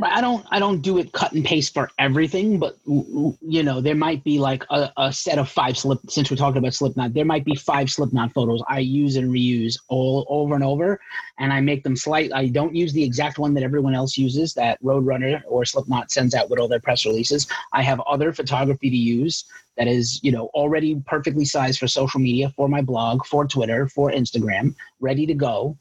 I 0.02 0.20
don't 0.20 0.46
I 0.50 0.58
don't 0.58 0.80
do 0.80 0.98
it 0.98 1.12
cut 1.12 1.32
and 1.32 1.44
paste 1.44 1.74
for 1.74 1.90
everything, 1.98 2.58
but 2.58 2.76
you 2.86 3.62
know 3.62 3.80
there 3.80 3.94
might 3.94 4.24
be 4.24 4.38
like 4.38 4.64
a, 4.70 4.90
a 4.96 5.12
set 5.12 5.38
of 5.38 5.48
five 5.48 5.76
slip. 5.76 5.98
Since 6.08 6.30
we're 6.30 6.36
talking 6.36 6.58
about 6.58 6.74
Slipknot, 6.74 7.12
there 7.12 7.24
might 7.24 7.44
be 7.44 7.54
five 7.54 7.90
Slipknot 7.90 8.32
photos 8.32 8.62
I 8.68 8.78
use 8.80 9.16
and 9.16 9.30
reuse 9.30 9.76
all 9.88 10.26
over 10.28 10.54
and 10.54 10.64
over, 10.64 11.00
and 11.38 11.52
I 11.52 11.60
make 11.60 11.84
them 11.84 11.96
slight. 11.96 12.32
I 12.32 12.48
don't 12.48 12.74
use 12.74 12.92
the 12.92 13.04
exact 13.04 13.38
one 13.38 13.54
that 13.54 13.62
everyone 13.62 13.94
else 13.94 14.16
uses 14.16 14.54
that 14.54 14.82
Roadrunner 14.82 15.42
or 15.46 15.64
Slipknot 15.64 16.10
sends 16.10 16.34
out 16.34 16.48
with 16.50 16.58
all 16.58 16.68
their 16.68 16.80
press 16.80 17.04
releases. 17.04 17.46
I 17.72 17.82
have 17.82 18.00
other 18.00 18.32
photography 18.32 18.90
to 18.90 18.96
use 18.96 19.44
that 19.80 19.88
is 19.88 20.20
you 20.22 20.30
know 20.30 20.50
already 20.52 21.02
perfectly 21.06 21.46
sized 21.46 21.78
for 21.78 21.88
social 21.88 22.20
media, 22.20 22.50
for 22.50 22.68
my 22.68 22.82
blog, 22.82 23.25
for 23.25 23.46
Twitter, 23.46 23.88
for 23.88 24.12
Instagram, 24.12 24.75
ready 25.00 25.25
to 25.25 25.32
go, 25.32 25.75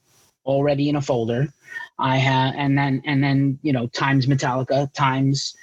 already 0.45 0.87
in 0.87 0.95
a 0.95 1.01
folder. 1.01 1.49
I 1.99 2.15
have, 2.15 2.55
and 2.55 2.77
then 2.77 3.01
and 3.05 3.21
then 3.21 3.59
you 3.61 3.73
know 3.73 3.87
times 3.87 4.25
Metallica 4.25 4.91
times 4.93 5.53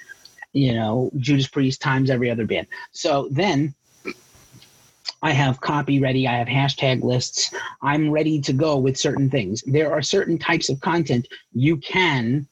you 0.53 0.75
know 0.75 1.09
Judas 1.17 1.47
Priest 1.47 1.81
times 1.81 2.11
every 2.11 2.29
other 2.29 2.45
band. 2.45 2.67
So 2.91 3.27
then 3.31 3.73
I 5.23 5.31
have 5.31 5.59
copy 5.59 5.99
ready. 5.99 6.27
I 6.27 6.37
have 6.37 6.47
hashtag 6.47 7.03
lists. 7.03 7.51
I'm 7.81 8.11
ready 8.11 8.39
to 8.41 8.53
go 8.53 8.77
with 8.77 8.99
certain 8.99 9.31
things. 9.31 9.63
There 9.65 9.91
are 9.91 10.03
certain 10.03 10.37
types 10.37 10.69
of 10.69 10.79
content 10.79 11.27
you 11.53 11.77
can 11.77 12.47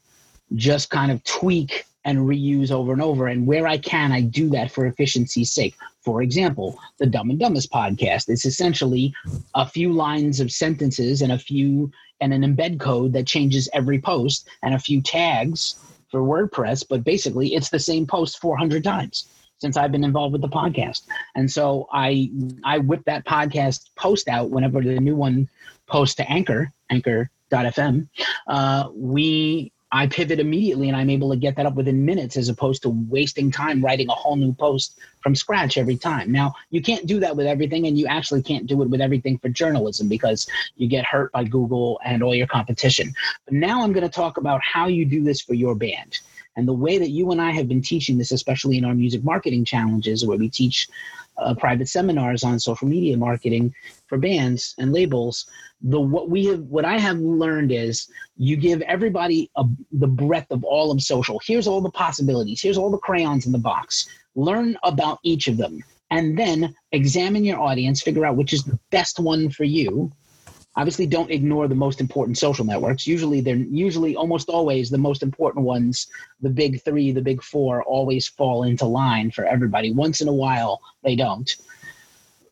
just 0.55 0.89
kind 0.89 1.11
of 1.11 1.23
tweak 1.25 1.85
and 2.05 2.19
reuse 2.19 2.71
over 2.71 2.93
and 2.93 3.01
over. 3.01 3.27
And 3.27 3.45
where 3.45 3.67
I 3.67 3.77
can, 3.77 4.11
I 4.11 4.21
do 4.21 4.49
that 4.51 4.71
for 4.71 4.85
efficiency's 4.85 5.51
sake. 5.51 5.75
For 6.01 6.21
example, 6.21 6.79
the 6.99 7.07
Dumb 7.07 7.31
and 7.31 7.39
Dumbest 7.39 7.71
podcast 7.71 8.29
is 8.29 8.45
essentially 8.45 9.13
a 9.55 9.67
few 9.67 9.91
lines 9.91 10.39
of 10.39 10.51
sentences 10.51 11.21
and 11.21 11.31
a 11.31 11.39
few 11.39 11.91
and 12.21 12.33
an 12.33 12.43
embed 12.43 12.79
code 12.79 13.11
that 13.13 13.27
changes 13.27 13.67
every 13.73 13.99
post 13.99 14.47
and 14.63 14.73
a 14.73 14.79
few 14.79 15.01
tags 15.01 15.75
for 16.09 16.21
WordPress, 16.21 16.85
but 16.87 17.03
basically 17.03 17.55
it's 17.55 17.69
the 17.69 17.79
same 17.79 18.07
post 18.07 18.39
400 18.39 18.83
times 18.83 19.27
since 19.57 19.75
I've 19.75 19.91
been 19.91 20.03
involved 20.03 20.33
with 20.33 20.41
the 20.41 20.47
podcast. 20.47 21.03
And 21.35 21.51
so 21.51 21.87
I 21.91 22.29
I 22.63 22.77
whip 22.77 23.03
that 23.05 23.25
podcast 23.25 23.89
post 23.95 24.29
out 24.29 24.49
whenever 24.49 24.81
the 24.81 24.99
new 24.99 25.15
one 25.15 25.49
posts 25.87 26.15
to 26.15 26.31
Anchor, 26.31 26.71
anchor.fm. 26.89 28.07
Uh, 28.47 28.89
we 28.93 29.71
I 29.95 30.07
pivot 30.07 30.41
immediately 30.41 30.89
and 30.89 30.97
I'm 30.97 31.09
able 31.09 31.29
to 31.29 31.37
get 31.37 31.55
that 31.55 31.65
up 31.65 31.75
within 31.75 32.03
minutes 32.03 32.35
as 32.35 32.49
opposed 32.49 32.81
to 32.81 32.89
wasting 32.89 33.49
time 33.49 33.81
writing 33.81 34.09
a 34.09 34.13
whole 34.13 34.35
new 34.35 34.51
post 34.51 34.99
from 35.21 35.35
scratch 35.35 35.77
every 35.77 35.95
time. 35.95 36.33
Now, 36.33 36.53
you 36.69 36.81
can't 36.81 37.05
do 37.05 37.21
that 37.21 37.37
with 37.37 37.47
everything, 37.47 37.87
and 37.87 37.97
you 37.97 38.05
actually 38.05 38.43
can't 38.43 38.67
do 38.67 38.81
it 38.81 38.89
with 38.89 38.99
everything 38.99 39.37
for 39.37 39.47
journalism 39.47 40.09
because 40.09 40.47
you 40.75 40.89
get 40.89 41.05
hurt 41.05 41.31
by 41.31 41.45
Google 41.45 41.97
and 42.03 42.21
all 42.21 42.35
your 42.35 42.45
competition. 42.45 43.13
But 43.45 43.53
now 43.53 43.83
I'm 43.83 43.93
going 43.93 44.03
to 44.05 44.09
talk 44.09 44.35
about 44.35 44.59
how 44.61 44.87
you 44.87 45.05
do 45.05 45.23
this 45.23 45.39
for 45.39 45.53
your 45.53 45.75
band. 45.75 46.19
And 46.57 46.67
the 46.67 46.73
way 46.73 46.97
that 46.97 47.09
you 47.09 47.31
and 47.31 47.41
I 47.41 47.51
have 47.51 47.69
been 47.69 47.81
teaching 47.81 48.17
this, 48.17 48.33
especially 48.33 48.77
in 48.77 48.83
our 48.83 48.95
music 48.95 49.23
marketing 49.23 49.63
challenges, 49.63 50.25
where 50.25 50.37
we 50.37 50.49
teach 50.49 50.89
uh, 51.37 51.53
private 51.55 51.87
seminars 51.87 52.43
on 52.43 52.59
social 52.59 52.87
media 52.87 53.17
marketing 53.17 53.73
for 54.07 54.17
bands 54.17 54.75
and 54.77 54.93
labels, 54.93 55.45
the 55.81 55.99
what 55.99 56.29
we 56.29 56.45
have, 56.45 56.61
what 56.61 56.85
I 56.85 56.97
have 56.97 57.17
learned 57.17 57.71
is 57.71 58.07
you 58.37 58.55
give 58.57 58.81
everybody 58.81 59.49
a, 59.55 59.65
the 59.91 60.07
breadth 60.07 60.51
of 60.51 60.63
all 60.63 60.91
of 60.91 61.01
social. 61.01 61.39
Here's 61.45 61.67
all 61.67 61.81
the 61.81 61.91
possibilities. 61.91 62.61
Here's 62.61 62.77
all 62.77 62.91
the 62.91 62.97
crayons 62.97 63.45
in 63.45 63.51
the 63.51 63.57
box. 63.57 64.07
Learn 64.35 64.77
about 64.83 65.19
each 65.23 65.47
of 65.47 65.57
them, 65.57 65.83
and 66.11 66.37
then 66.37 66.75
examine 66.91 67.43
your 67.43 67.59
audience. 67.59 68.01
Figure 68.01 68.25
out 68.25 68.37
which 68.37 68.53
is 68.53 68.63
the 68.63 68.79
best 68.91 69.19
one 69.19 69.49
for 69.49 69.63
you. 69.63 70.11
Obviously, 70.77 71.05
don't 71.05 71.31
ignore 71.31 71.67
the 71.67 71.75
most 71.75 72.01
important 72.01 72.37
social 72.37 72.65
networks. 72.65 73.07
Usually, 73.07 73.41
they're 73.41 73.55
usually 73.55 74.15
almost 74.15 74.49
always 74.49 74.89
the 74.89 74.97
most 74.97 75.23
important 75.23 75.65
ones. 75.65 76.07
The 76.41 76.49
big 76.49 76.83
three, 76.83 77.11
the 77.11 77.21
big 77.21 77.41
four, 77.41 77.83
always 77.83 78.27
fall 78.27 78.63
into 78.63 78.85
line 78.85 79.31
for 79.31 79.45
everybody. 79.45 79.91
Once 79.91 80.21
in 80.21 80.27
a 80.27 80.33
while, 80.33 80.81
they 81.03 81.15
don't 81.15 81.55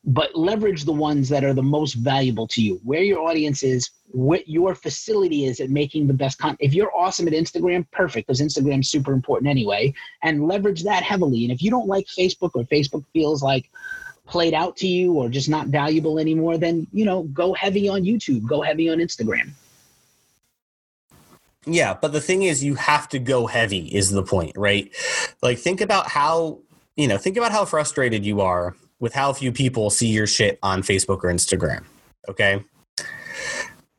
but 0.06 0.36
leverage 0.36 0.84
the 0.84 0.92
ones 0.92 1.30
that 1.30 1.46
are 1.46 1.54
the 1.54 1.64
most 1.64 1.94
valuable 1.94 2.46
to 2.48 2.62
you 2.62 2.80
where 2.84 3.04
your 3.04 3.20
audience 3.20 3.64
is 3.64 3.90
what 4.08 4.48
your 4.50 4.76
facility 4.76 5.46
is 5.46 5.60
at 5.62 5.70
making 5.70 6.08
the 6.08 6.14
best 6.14 6.38
content 6.38 6.60
if 6.62 6.74
you're 6.74 6.96
awesome 6.96 7.28
at 7.28 7.34
instagram 7.34 7.86
perfect 7.92 8.28
because 8.28 8.42
instagram's 8.42 8.90
super 8.90 9.14
important 9.14 9.50
anyway 9.50 9.94
and 10.22 10.46
leverage 10.46 10.84
that 10.84 11.04
heavily 11.04 11.46
and 11.46 11.54
if 11.54 11.62
you 11.62 11.72
don't 11.72 11.88
like 11.88 12.06
facebook 12.08 12.52
or 12.54 12.64
facebook 12.66 13.06
feels 13.14 13.42
like 13.42 13.70
played 14.34 14.56
out 14.56 14.76
to 14.76 14.88
you 14.88 15.14
or 15.14 15.30
just 15.30 15.48
not 15.48 15.68
valuable 15.68 16.18
anymore 16.18 16.58
then 16.58 16.88
you 16.92 17.06
know 17.06 17.24
go 17.42 17.54
heavy 17.54 17.88
on 17.88 18.02
youtube 18.02 18.44
go 18.48 18.62
heavy 18.62 18.90
on 18.90 18.98
instagram 18.98 19.48
Yeah, 21.66 21.94
but 21.94 22.12
the 22.12 22.20
thing 22.20 22.44
is, 22.44 22.64
you 22.64 22.76
have 22.76 23.08
to 23.10 23.20
go 23.20 23.48
heavy. 23.48 23.88
Is 23.88 24.12
the 24.12 24.24
point, 24.24 24.52
right? 24.58 24.94
Like, 25.42 25.60
think 25.60 25.80
about 25.80 26.10
how 26.10 26.60
you 26.98 27.08
know. 27.08 27.18
Think 27.18 27.38
about 27.38 27.52
how 27.52 27.66
frustrated 27.66 28.26
you 28.26 28.42
are 28.42 28.76
with 29.00 29.14
how 29.14 29.32
few 29.34 29.52
people 29.52 29.90
see 29.90 30.08
your 30.08 30.28
shit 30.28 30.60
on 30.62 30.82
Facebook 30.82 31.24
or 31.24 31.32
Instagram. 31.32 31.84
Okay, 32.28 32.64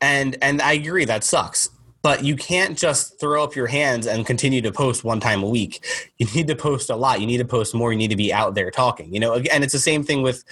and 0.00 0.36
and 0.42 0.60
I 0.60 0.74
agree 0.74 1.06
that 1.06 1.24
sucks. 1.24 1.70
But 2.04 2.22
you 2.22 2.36
can't 2.36 2.76
just 2.76 3.18
throw 3.18 3.42
up 3.42 3.56
your 3.56 3.66
hands 3.66 4.06
and 4.06 4.26
continue 4.26 4.60
to 4.60 4.70
post 4.70 5.04
one 5.04 5.20
time 5.20 5.42
a 5.42 5.48
week. 5.48 5.82
You 6.18 6.26
need 6.34 6.46
to 6.48 6.54
post 6.54 6.90
a 6.90 6.96
lot. 6.96 7.20
You 7.20 7.26
need 7.26 7.38
to 7.38 7.46
post 7.46 7.74
more. 7.74 7.92
You 7.92 7.98
need 7.98 8.10
to 8.10 8.16
be 8.16 8.30
out 8.30 8.54
there 8.54 8.70
talking. 8.70 9.12
You 9.12 9.20
know, 9.20 9.34
and 9.34 9.64
it's 9.64 9.72
the 9.72 9.78
same 9.78 10.04
thing 10.04 10.20
with 10.22 10.44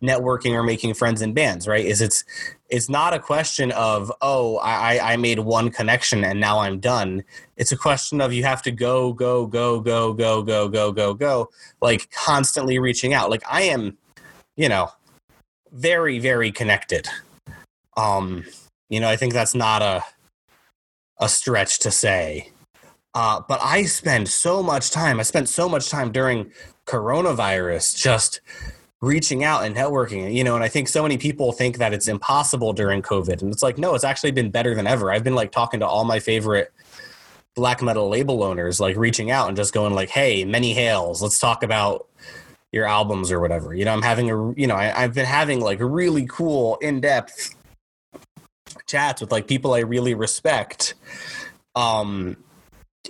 networking 0.00 0.52
or 0.52 0.62
making 0.62 0.94
friends 0.94 1.20
in 1.20 1.34
bands, 1.34 1.66
right? 1.66 1.84
Is 1.84 2.00
it's 2.00 2.24
it's 2.70 2.88
not 2.88 3.12
a 3.12 3.18
question 3.18 3.72
of 3.72 4.12
oh 4.22 4.58
I, 4.58 5.12
I 5.12 5.16
made 5.16 5.40
one 5.40 5.70
connection 5.70 6.24
and 6.24 6.40
now 6.40 6.60
i'm 6.60 6.78
done 6.78 7.24
it's 7.56 7.72
a 7.72 7.76
question 7.76 8.20
of 8.20 8.32
you 8.32 8.44
have 8.44 8.62
to 8.62 8.70
go 8.70 9.12
go 9.12 9.46
go 9.46 9.80
go 9.80 10.14
go 10.14 10.42
go 10.42 10.68
go 10.68 10.92
go 10.92 11.14
go 11.14 11.50
like 11.82 12.10
constantly 12.12 12.78
reaching 12.78 13.12
out 13.12 13.28
like 13.28 13.42
i 13.50 13.62
am 13.62 13.98
you 14.56 14.68
know 14.68 14.90
very 15.72 16.18
very 16.18 16.52
connected 16.52 17.08
um 17.96 18.44
you 18.88 19.00
know 19.00 19.08
i 19.08 19.16
think 19.16 19.32
that's 19.32 19.54
not 19.54 19.82
a 19.82 20.02
a 21.20 21.28
stretch 21.28 21.78
to 21.80 21.90
say. 21.90 22.50
Uh 23.14 23.40
but 23.48 23.60
i 23.62 23.82
spend 23.84 24.28
so 24.28 24.62
much 24.62 24.90
time 24.90 25.18
i 25.18 25.24
spent 25.24 25.48
so 25.48 25.68
much 25.68 25.90
time 25.90 26.12
during 26.12 26.52
coronavirus 26.86 27.96
just 27.96 28.40
reaching 29.00 29.42
out 29.42 29.64
and 29.64 29.74
networking 29.74 30.32
you 30.32 30.44
know 30.44 30.54
and 30.54 30.62
i 30.62 30.68
think 30.68 30.86
so 30.86 31.02
many 31.02 31.18
people 31.18 31.50
think 31.50 31.78
that 31.78 31.92
it's 31.92 32.06
impossible 32.06 32.72
during 32.72 33.02
covid. 33.02 33.42
And 33.42 33.52
it's 33.52 33.64
like 33.64 33.78
no 33.78 33.96
it's 33.96 34.04
actually 34.04 34.30
been 34.30 34.50
better 34.50 34.76
than 34.76 34.86
ever. 34.86 35.10
I've 35.10 35.24
been 35.24 35.34
like 35.34 35.50
talking 35.50 35.80
to 35.80 35.86
all 35.86 36.04
my 36.04 36.20
favorite 36.20 36.72
black 37.56 37.82
metal 37.82 38.08
label 38.08 38.44
owners 38.44 38.78
like 38.78 38.96
reaching 38.96 39.32
out 39.32 39.48
and 39.48 39.56
just 39.56 39.74
going 39.74 39.92
like 39.92 40.10
hey 40.10 40.44
many 40.44 40.72
hails. 40.72 41.20
Let's 41.20 41.40
talk 41.40 41.64
about 41.64 42.06
your 42.70 42.86
albums 42.86 43.32
or 43.32 43.40
whatever. 43.40 43.74
You 43.74 43.86
know 43.86 43.92
i'm 43.92 44.02
having 44.02 44.30
a 44.30 44.52
you 44.52 44.68
know 44.68 44.76
I, 44.76 45.02
i've 45.02 45.14
been 45.14 45.26
having 45.26 45.60
like 45.60 45.80
really 45.80 46.26
cool 46.26 46.76
in-depth 46.76 47.56
chats 48.86 49.20
with 49.20 49.32
like 49.32 49.46
people 49.46 49.74
i 49.74 49.80
really 49.80 50.14
respect 50.14 50.94
um 51.74 52.36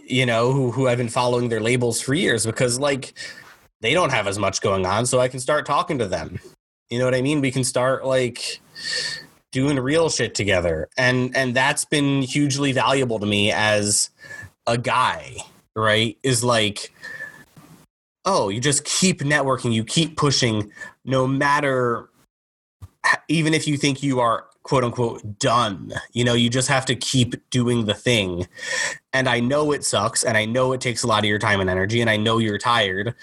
you 0.05 0.27
know 0.27 0.53
who 0.53 0.71
who 0.71 0.89
i've 0.89 0.99
been 0.99 1.09
following 1.09 1.49
their 1.49 1.61
labels 1.61 2.01
for 2.01 2.15
years 2.15 2.47
because 2.47 2.79
like 2.79 3.15
they 3.81 3.95
don't 3.95 4.11
have 4.11 4.27
as 4.27 4.39
much 4.39 4.61
going 4.61 4.87
on 4.87 5.07
so 5.07 5.21
i 5.21 5.29
can 5.29 5.41
start 5.41 5.67
talking 5.67 5.99
to 5.99 6.07
them. 6.07 6.39
You 6.91 6.99
know 6.99 7.05
what 7.05 7.15
i 7.15 7.23
mean? 7.23 7.41
We 7.41 7.51
can 7.51 7.65
start 7.65 8.05
like 8.05 8.61
doing 9.53 9.79
real 9.79 10.11
shit 10.11 10.35
together. 10.35 10.89
And 10.97 11.37
and 11.37 11.55
that's 11.55 11.85
been 11.85 12.23
hugely 12.23 12.73
valuable 12.73 13.19
to 13.19 13.27
me 13.27 13.53
as 13.53 14.11
a 14.67 14.77
guy 14.77 15.37
right? 15.77 16.19
Is 16.23 16.45
like 16.45 16.93
oh 18.25 18.49
you 18.49 18.61
just 18.61 18.85
keep 18.85 19.21
networking. 19.21 19.73
You 19.73 19.85
keep 19.85 20.17
pushing 20.17 20.71
no 21.05 21.27
matter 21.27 22.11
even 23.29 23.55
if 23.55 23.67
you 23.67 23.77
think 23.77 24.03
you 24.03 24.21
are 24.21 24.47
quote 24.63 24.85
unquote 24.85 25.39
done. 25.39 25.93
You 26.13 26.25
know 26.25 26.35
you 26.35 26.51
just 26.51 26.69
have 26.69 26.87
to 26.87 26.95
keep 26.95 27.35
doing 27.51 27.87
the 27.87 27.95
thing. 27.95 28.47
And 29.13 29.29
i 29.29 29.41
know 29.41 29.73
it 29.73 29.85
sucks 29.85 30.23
and 30.23 30.37
i 30.37 30.45
know 30.45 30.73
it 30.73 30.81
takes 30.81 31.03
a 31.03 31.07
lot 31.07 31.21
of 31.21 31.25
your 31.25 31.39
time 31.39 31.61
and 31.61 31.71
energy 31.71 32.01
and 32.01 32.11
i 32.11 32.17
know 32.17 32.39
you're 32.39 32.59
tired. 32.59 33.15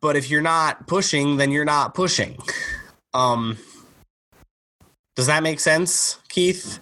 But 0.00 0.16
if 0.16 0.30
you're 0.30 0.42
not 0.42 0.86
pushing 0.86 1.36
then 1.36 1.50
you're 1.50 1.64
not 1.64 1.94
pushing. 1.94 2.38
Um 3.14 3.58
does 5.14 5.26
that 5.26 5.42
make 5.42 5.60
sense 5.60 6.18
keith? 6.28 6.80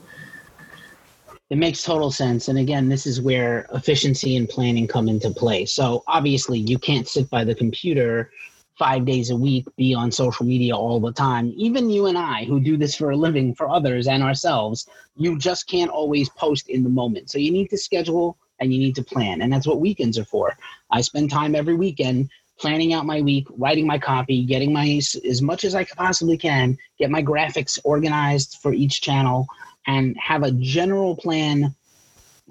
It 1.50 1.58
makes 1.58 1.82
total 1.82 2.10
sense. 2.10 2.48
And 2.48 2.58
again, 2.58 2.88
this 2.88 3.06
is 3.06 3.20
where 3.20 3.68
efficiency 3.72 4.34
and 4.36 4.48
planning 4.48 4.88
come 4.88 5.08
into 5.08 5.30
play. 5.30 5.66
So 5.66 6.02
obviously, 6.08 6.58
you 6.58 6.78
can't 6.78 7.06
sit 7.06 7.28
by 7.30 7.44
the 7.44 7.54
computer 7.54 8.30
five 8.78 9.04
days 9.04 9.30
a 9.30 9.36
week, 9.36 9.66
be 9.76 9.94
on 9.94 10.10
social 10.10 10.44
media 10.44 10.74
all 10.74 11.00
the 11.00 11.12
time. 11.12 11.52
Even 11.56 11.90
you 11.90 12.06
and 12.06 12.18
I, 12.18 12.44
who 12.44 12.60
do 12.60 12.76
this 12.76 12.94
for 12.94 13.10
a 13.10 13.16
living 13.16 13.54
for 13.54 13.68
others 13.68 14.08
and 14.08 14.22
ourselves, 14.22 14.88
you 15.16 15.38
just 15.38 15.68
can't 15.68 15.90
always 15.90 16.28
post 16.30 16.68
in 16.68 16.82
the 16.82 16.90
moment. 16.90 17.30
So 17.30 17.38
you 17.38 17.52
need 17.52 17.70
to 17.70 17.78
schedule 17.78 18.36
and 18.60 18.72
you 18.72 18.78
need 18.78 18.94
to 18.96 19.02
plan. 19.02 19.42
And 19.42 19.52
that's 19.52 19.66
what 19.66 19.80
weekends 19.80 20.18
are 20.18 20.24
for. 20.24 20.56
I 20.90 21.00
spend 21.00 21.30
time 21.30 21.54
every 21.54 21.74
weekend 21.74 22.30
planning 22.58 22.92
out 22.92 23.06
my 23.06 23.20
week, 23.20 23.46
writing 23.56 23.86
my 23.86 23.98
copy, 23.98 24.44
getting 24.44 24.72
my 24.72 25.00
as 25.28 25.42
much 25.42 25.64
as 25.64 25.74
I 25.74 25.84
possibly 25.84 26.36
can, 26.36 26.76
get 26.98 27.10
my 27.10 27.22
graphics 27.22 27.78
organized 27.84 28.58
for 28.62 28.72
each 28.72 29.00
channel, 29.00 29.46
and 29.86 30.16
have 30.18 30.42
a 30.42 30.52
general 30.52 31.16
plan 31.16 31.74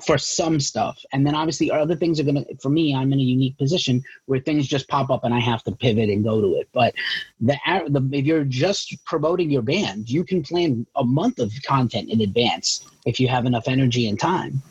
for 0.01 0.17
some 0.17 0.59
stuff. 0.59 0.99
And 1.11 1.25
then 1.25 1.35
obviously 1.35 1.69
other 1.69 1.95
things 1.95 2.19
are 2.19 2.23
gonna 2.23 2.43
for 2.61 2.69
me, 2.69 2.95
I'm 2.95 3.13
in 3.13 3.19
a 3.19 3.23
unique 3.23 3.57
position 3.57 4.03
where 4.25 4.39
things 4.39 4.67
just 4.67 4.87
pop 4.87 5.09
up 5.09 5.23
and 5.23 5.33
I 5.33 5.39
have 5.39 5.63
to 5.63 5.71
pivot 5.71 6.09
and 6.09 6.23
go 6.23 6.41
to 6.41 6.55
it. 6.55 6.69
But 6.73 6.95
the, 7.39 7.57
the 7.87 8.09
if 8.11 8.25
you're 8.25 8.43
just 8.43 8.95
promoting 9.05 9.51
your 9.51 9.61
band, 9.61 10.09
you 10.09 10.23
can 10.23 10.41
plan 10.41 10.87
a 10.95 11.03
month 11.03 11.39
of 11.39 11.51
content 11.63 12.09
in 12.09 12.21
advance 12.21 12.85
if 13.05 13.19
you 13.19 13.27
have 13.27 13.45
enough 13.45 13.67
energy 13.67 14.07
and 14.07 14.19
time. 14.19 14.61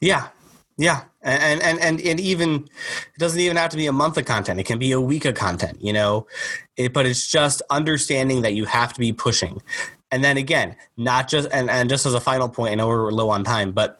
Yeah, 0.00 0.28
yeah, 0.76 1.04
and 1.22 1.62
and 1.62 1.78
and 1.80 2.00
and 2.00 2.18
even 2.18 2.64
it 3.14 3.18
doesn't 3.18 3.38
even 3.38 3.56
have 3.56 3.70
to 3.70 3.76
be 3.76 3.86
a 3.86 3.92
month 3.92 4.16
of 4.18 4.24
content. 4.24 4.58
It 4.58 4.64
can 4.64 4.80
be 4.80 4.90
a 4.90 5.00
week 5.00 5.24
of 5.24 5.36
content, 5.36 5.80
you 5.80 5.92
know. 5.92 6.26
It, 6.76 6.92
but 6.92 7.06
it's 7.06 7.30
just 7.30 7.62
understanding 7.70 8.42
that 8.42 8.54
you 8.54 8.64
have 8.64 8.92
to 8.94 8.98
be 8.98 9.12
pushing, 9.12 9.62
and 10.12 10.22
then 10.22 10.36
again, 10.36 10.76
not 10.96 11.26
just 11.26 11.48
and 11.52 11.68
and 11.70 11.88
just 11.88 12.06
as 12.06 12.14
a 12.14 12.20
final 12.20 12.48
point, 12.48 12.72
I 12.72 12.74
know 12.76 12.86
we're 12.86 13.10
low 13.10 13.30
on 13.30 13.42
time, 13.42 13.72
but 13.72 13.98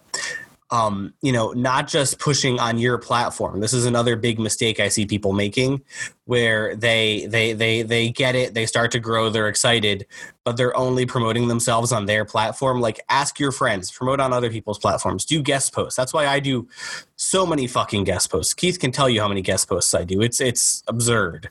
um, 0.70 1.12
you 1.20 1.32
know, 1.32 1.52
not 1.52 1.86
just 1.86 2.18
pushing 2.18 2.58
on 2.58 2.78
your 2.78 2.96
platform. 2.96 3.60
This 3.60 3.74
is 3.74 3.84
another 3.84 4.16
big 4.16 4.38
mistake 4.38 4.80
I 4.80 4.88
see 4.88 5.04
people 5.04 5.34
making, 5.34 5.82
where 6.24 6.76
they 6.76 7.26
they 7.26 7.52
they 7.52 7.82
they 7.82 8.10
get 8.10 8.34
it, 8.34 8.54
they 8.54 8.64
start 8.64 8.90
to 8.92 8.98
grow, 8.98 9.28
they're 9.28 9.48
excited, 9.48 10.06
but 10.44 10.56
they're 10.56 10.76
only 10.76 11.04
promoting 11.04 11.48
themselves 11.48 11.92
on 11.92 12.06
their 12.06 12.24
platform. 12.24 12.80
Like, 12.80 13.00
ask 13.10 13.38
your 13.38 13.52
friends, 13.52 13.90
promote 13.90 14.20
on 14.20 14.32
other 14.32 14.50
people's 14.50 14.78
platforms, 14.78 15.26
do 15.26 15.42
guest 15.42 15.74
posts. 15.74 15.96
That's 15.96 16.14
why 16.14 16.26
I 16.26 16.40
do 16.40 16.68
so 17.16 17.46
many 17.46 17.66
fucking 17.66 18.04
guest 18.04 18.30
posts. 18.30 18.54
Keith 18.54 18.78
can 18.78 18.92
tell 18.92 19.10
you 19.10 19.20
how 19.20 19.28
many 19.28 19.42
guest 19.42 19.68
posts 19.68 19.92
I 19.94 20.04
do. 20.04 20.22
It's 20.22 20.40
it's 20.40 20.82
absurd. 20.88 21.50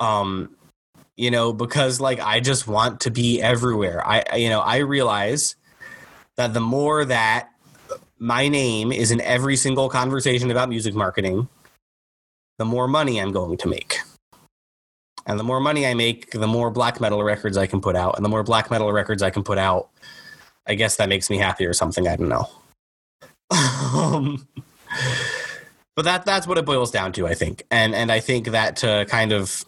Um, 0.00 0.54
you 1.16 1.30
know, 1.30 1.52
because 1.52 2.00
like 2.00 2.20
I 2.20 2.40
just 2.40 2.66
want 2.66 3.00
to 3.00 3.10
be 3.10 3.40
everywhere. 3.40 4.06
I 4.06 4.36
you 4.36 4.48
know 4.48 4.60
I 4.60 4.78
realize 4.78 5.56
that 6.36 6.54
the 6.54 6.60
more 6.60 7.04
that 7.04 7.50
my 8.18 8.48
name 8.48 8.92
is 8.92 9.10
in 9.10 9.20
every 9.20 9.56
single 9.56 9.88
conversation 9.88 10.50
about 10.50 10.68
music 10.68 10.94
marketing, 10.94 11.48
the 12.58 12.64
more 12.64 12.88
money 12.88 13.20
I'm 13.20 13.32
going 13.32 13.56
to 13.58 13.68
make. 13.68 13.98
And 15.26 15.38
the 15.38 15.44
more 15.44 15.60
money 15.60 15.86
I 15.86 15.94
make, 15.94 16.30
the 16.32 16.46
more 16.46 16.70
black 16.70 17.00
metal 17.00 17.22
records 17.22 17.56
I 17.56 17.66
can 17.66 17.80
put 17.80 17.96
out. 17.96 18.16
And 18.16 18.24
the 18.24 18.28
more 18.28 18.42
black 18.42 18.70
metal 18.70 18.92
records 18.92 19.22
I 19.22 19.30
can 19.30 19.42
put 19.42 19.58
out, 19.58 19.88
I 20.66 20.74
guess 20.74 20.96
that 20.96 21.08
makes 21.08 21.30
me 21.30 21.38
happy 21.38 21.64
or 21.66 21.72
something. 21.72 22.06
I 22.06 22.16
don't 22.16 22.28
know. 22.28 22.48
um, 23.50 24.46
but 25.96 26.04
that 26.04 26.24
that's 26.24 26.46
what 26.46 26.58
it 26.58 26.66
boils 26.66 26.90
down 26.90 27.12
to, 27.12 27.26
I 27.26 27.34
think. 27.34 27.62
And 27.70 27.94
and 27.94 28.12
I 28.12 28.20
think 28.20 28.48
that 28.48 28.76
to 28.76 29.06
kind 29.08 29.32
of 29.32 29.64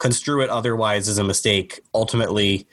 construe 0.00 0.40
it 0.40 0.50
otherwise 0.50 1.06
is 1.06 1.18
a 1.18 1.24
mistake. 1.24 1.80
Ultimately, 1.94 2.66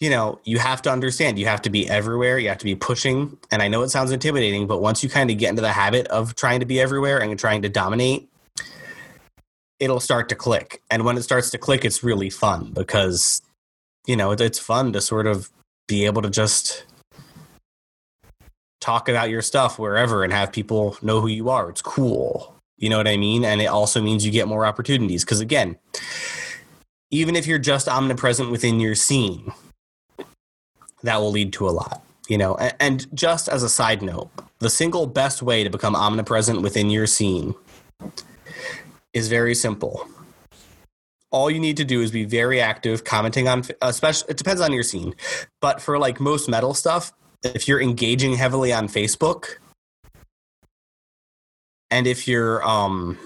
you 0.00 0.10
know, 0.10 0.40
you 0.44 0.58
have 0.58 0.82
to 0.82 0.90
understand 0.90 1.38
you 1.38 1.46
have 1.46 1.62
to 1.62 1.70
be 1.70 1.88
everywhere, 1.88 2.38
you 2.38 2.48
have 2.48 2.58
to 2.58 2.64
be 2.64 2.74
pushing. 2.74 3.38
And 3.50 3.62
I 3.62 3.68
know 3.68 3.82
it 3.82 3.90
sounds 3.90 4.10
intimidating, 4.10 4.66
but 4.66 4.82
once 4.82 5.02
you 5.02 5.08
kind 5.08 5.30
of 5.30 5.38
get 5.38 5.50
into 5.50 5.62
the 5.62 5.72
habit 5.72 6.06
of 6.08 6.34
trying 6.34 6.60
to 6.60 6.66
be 6.66 6.80
everywhere 6.80 7.20
and 7.20 7.38
trying 7.38 7.62
to 7.62 7.68
dominate, 7.68 8.28
it'll 9.78 10.00
start 10.00 10.28
to 10.30 10.34
click. 10.34 10.82
And 10.90 11.04
when 11.04 11.16
it 11.16 11.22
starts 11.22 11.50
to 11.50 11.58
click, 11.58 11.84
it's 11.84 12.02
really 12.02 12.30
fun 12.30 12.72
because, 12.72 13.40
you 14.06 14.16
know, 14.16 14.32
it's 14.32 14.58
fun 14.58 14.92
to 14.92 15.00
sort 15.00 15.26
of 15.26 15.50
be 15.86 16.04
able 16.06 16.22
to 16.22 16.30
just 16.30 16.84
talk 18.80 19.08
about 19.08 19.30
your 19.30 19.42
stuff 19.42 19.78
wherever 19.78 20.24
and 20.24 20.32
have 20.32 20.52
people 20.52 20.96
know 21.02 21.20
who 21.20 21.28
you 21.28 21.48
are. 21.48 21.70
It's 21.70 21.82
cool. 21.82 22.54
You 22.76 22.90
know 22.90 22.98
what 22.98 23.08
I 23.08 23.16
mean? 23.16 23.44
And 23.44 23.60
it 23.60 23.66
also 23.66 24.02
means 24.02 24.24
you 24.24 24.32
get 24.32 24.48
more 24.48 24.66
opportunities. 24.66 25.24
Because 25.24 25.40
again, 25.40 25.76
even 27.10 27.36
if 27.36 27.46
you're 27.46 27.58
just 27.58 27.88
omnipresent 27.88 28.50
within 28.50 28.80
your 28.80 28.94
scene, 28.94 29.52
that 31.02 31.16
will 31.20 31.30
lead 31.30 31.52
to 31.54 31.68
a 31.68 31.70
lot 31.70 32.02
you 32.28 32.38
know 32.38 32.56
and, 32.80 33.06
just 33.14 33.48
as 33.48 33.62
a 33.62 33.68
side 33.68 34.02
note 34.02 34.30
the 34.58 34.70
single 34.70 35.06
best 35.06 35.42
way 35.42 35.64
to 35.64 35.70
become 35.70 35.94
omnipresent 35.94 36.62
within 36.62 36.90
your 36.90 37.06
scene 37.06 37.54
is 39.12 39.28
very 39.28 39.54
simple 39.54 40.06
all 41.30 41.50
you 41.50 41.60
need 41.60 41.76
to 41.76 41.84
do 41.84 42.00
is 42.02 42.10
be 42.10 42.24
very 42.24 42.60
active 42.60 43.04
commenting 43.04 43.48
on 43.48 43.60
uh, 43.60 43.62
especially 43.82 44.30
it 44.30 44.36
depends 44.36 44.60
on 44.60 44.72
your 44.72 44.82
scene 44.82 45.14
but 45.60 45.80
for 45.80 45.98
like 45.98 46.20
most 46.20 46.48
metal 46.48 46.74
stuff 46.74 47.12
if 47.42 47.68
you're 47.68 47.80
engaging 47.80 48.34
heavily 48.34 48.72
on 48.72 48.88
facebook 48.88 49.56
and 51.90 52.06
if 52.06 52.26
you're 52.26 52.66
um 52.66 53.18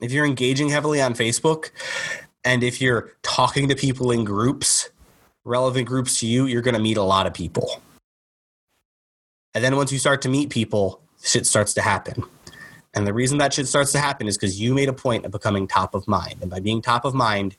if 0.00 0.12
you're 0.12 0.26
engaging 0.26 0.68
heavily 0.68 1.00
on 1.00 1.14
facebook 1.14 1.70
and 2.44 2.62
if 2.62 2.80
you're 2.80 3.12
talking 3.22 3.68
to 3.68 3.76
people 3.76 4.10
in 4.10 4.24
groups 4.24 4.90
relevant 5.44 5.88
groups 5.88 6.20
to 6.20 6.26
you, 6.26 6.46
you're 6.46 6.62
going 6.62 6.74
to 6.74 6.80
meet 6.80 6.96
a 6.96 7.02
lot 7.02 7.26
of 7.26 7.34
people. 7.34 7.82
And 9.54 9.62
then 9.62 9.76
once 9.76 9.92
you 9.92 9.98
start 9.98 10.22
to 10.22 10.28
meet 10.28 10.50
people, 10.50 11.00
shit 11.22 11.46
starts 11.46 11.74
to 11.74 11.82
happen. 11.82 12.24
And 12.94 13.06
the 13.06 13.12
reason 13.12 13.38
that 13.38 13.54
shit 13.54 13.66
starts 13.66 13.92
to 13.92 13.98
happen 13.98 14.28
is 14.28 14.36
because 14.36 14.60
you 14.60 14.74
made 14.74 14.88
a 14.88 14.92
point 14.92 15.24
of 15.24 15.32
becoming 15.32 15.66
top 15.66 15.94
of 15.94 16.06
mind. 16.06 16.36
And 16.40 16.50
by 16.50 16.60
being 16.60 16.82
top 16.82 17.04
of 17.04 17.14
mind, 17.14 17.56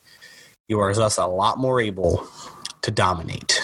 you 0.68 0.80
are 0.80 0.94
thus 0.94 1.18
a 1.18 1.26
lot 1.26 1.58
more 1.58 1.80
able 1.82 2.28
to 2.82 2.92
dominate. 2.92 3.62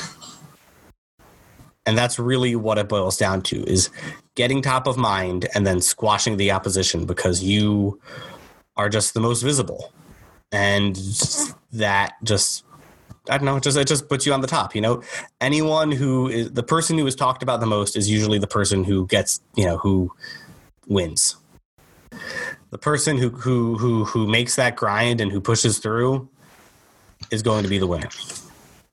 And 1.86 1.98
that's 1.98 2.20
really 2.20 2.56
what 2.56 2.78
it 2.78 2.88
boils 2.88 3.18
down 3.18 3.42
to 3.44 3.64
is 3.64 3.90
getting 4.36 4.62
top 4.62 4.86
of 4.86 4.98
mind 4.98 5.48
and 5.56 5.66
then 5.66 5.82
squashing 5.82 6.38
the 6.38 6.52
opposition 6.52 7.06
because 7.06 7.44
you 7.44 8.00
are 8.78 8.90
just 8.90 9.14
the 9.14 9.20
most 9.20 9.42
visible. 9.42 9.92
And 10.52 10.96
that 11.72 12.14
just 12.24 12.64
I 13.30 13.38
don't 13.38 13.46
know. 13.46 13.58
It 13.58 13.64
just 13.64 13.78
it 13.78 13.88
just 13.88 14.10
puts 14.10 14.26
you 14.26 14.34
on 14.34 14.42
the 14.42 14.48
top. 14.48 14.74
You 14.74 14.82
know, 14.82 15.04
anyone 15.40 15.92
who 15.92 16.28
is 16.30 16.52
the 16.52 16.64
person 16.64 16.98
who 16.98 17.06
is 17.06 17.16
talked 17.16 17.44
about 17.44 17.60
the 17.60 17.66
most 17.66 17.96
is 17.96 18.10
usually 18.10 18.40
the 18.40 18.48
person 18.48 18.84
who 18.84 19.06
gets 19.08 19.42
you 19.56 19.66
know 19.66 19.78
who 19.78 20.12
wins. 20.88 21.36
The 22.72 22.78
person 22.78 23.18
who 23.18 23.30
who 23.30 23.78
who 23.78 24.06
who 24.06 24.28
makes 24.28 24.56
that 24.56 24.76
grind 24.76 25.22
and 25.22 25.32
who 25.32 25.42
pushes 25.42 25.78
through 25.78 26.28
is 27.32 27.42
going 27.42 27.64
to 27.64 27.70
be 27.70 27.78
the 27.78 27.88
winner. 27.88 28.10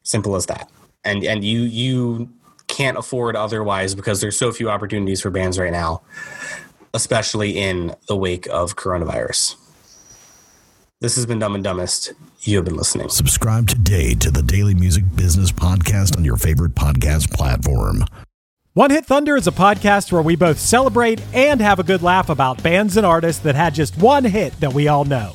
Simple 0.03 0.37
as 0.37 0.47
that. 0.47 0.71
And 1.05 1.25
and 1.25 1.45
you 1.45 1.63
you 1.63 2.29
can't 2.69 2.97
afford 2.97 3.37
otherwise 3.37 3.95
because 3.95 4.21
there's 4.21 4.37
so 4.37 4.53
few 4.53 4.71
opportunities 4.71 5.21
for 5.21 5.31
bands 5.31 5.59
right 5.59 5.73
now, 5.73 6.03
especially 6.95 7.59
in 7.59 7.95
the 8.09 8.17
wake 8.17 8.47
of 8.49 8.77
coronavirus. 8.77 9.57
This 11.01 11.17
has 11.17 11.27
been 11.27 11.39
Dumb 11.39 11.55
and 11.55 11.63
Dumbest. 11.63 12.15
You 12.41 12.57
have 12.57 12.65
been 12.65 12.77
listening. 12.77 13.11
Subscribe 13.11 13.69
today 13.69 14.15
to 14.15 14.31
the 14.31 14.43
Daily 14.43 14.75
Music 14.75 15.05
Business 15.15 15.53
Podcast 15.53 16.17
on 16.17 16.25
your 16.25 16.37
favorite 16.37 16.75
podcast 16.75 17.31
platform. 17.33 18.05
One 18.73 18.91
Hit 18.91 19.07
Thunder 19.07 19.37
is 19.37 19.47
a 19.47 19.53
podcast 19.53 20.13
where 20.13 20.23
we 20.23 20.37
both 20.37 20.59
celebrate 20.59 21.23
and 21.35 21.61
have 21.61 21.79
a 21.79 21.83
good 21.83 22.03
laugh 22.03 22.29
about 22.29 22.63
bands 22.63 22.97
and 22.97 23.07
artists 23.07 23.43
that 23.43 23.55
had 23.55 23.75
just 23.75 23.97
one 23.99 24.25
hit 24.25 24.59
that 24.61 24.75
we 24.75 24.89
all 24.89 25.05
know. 25.05 25.35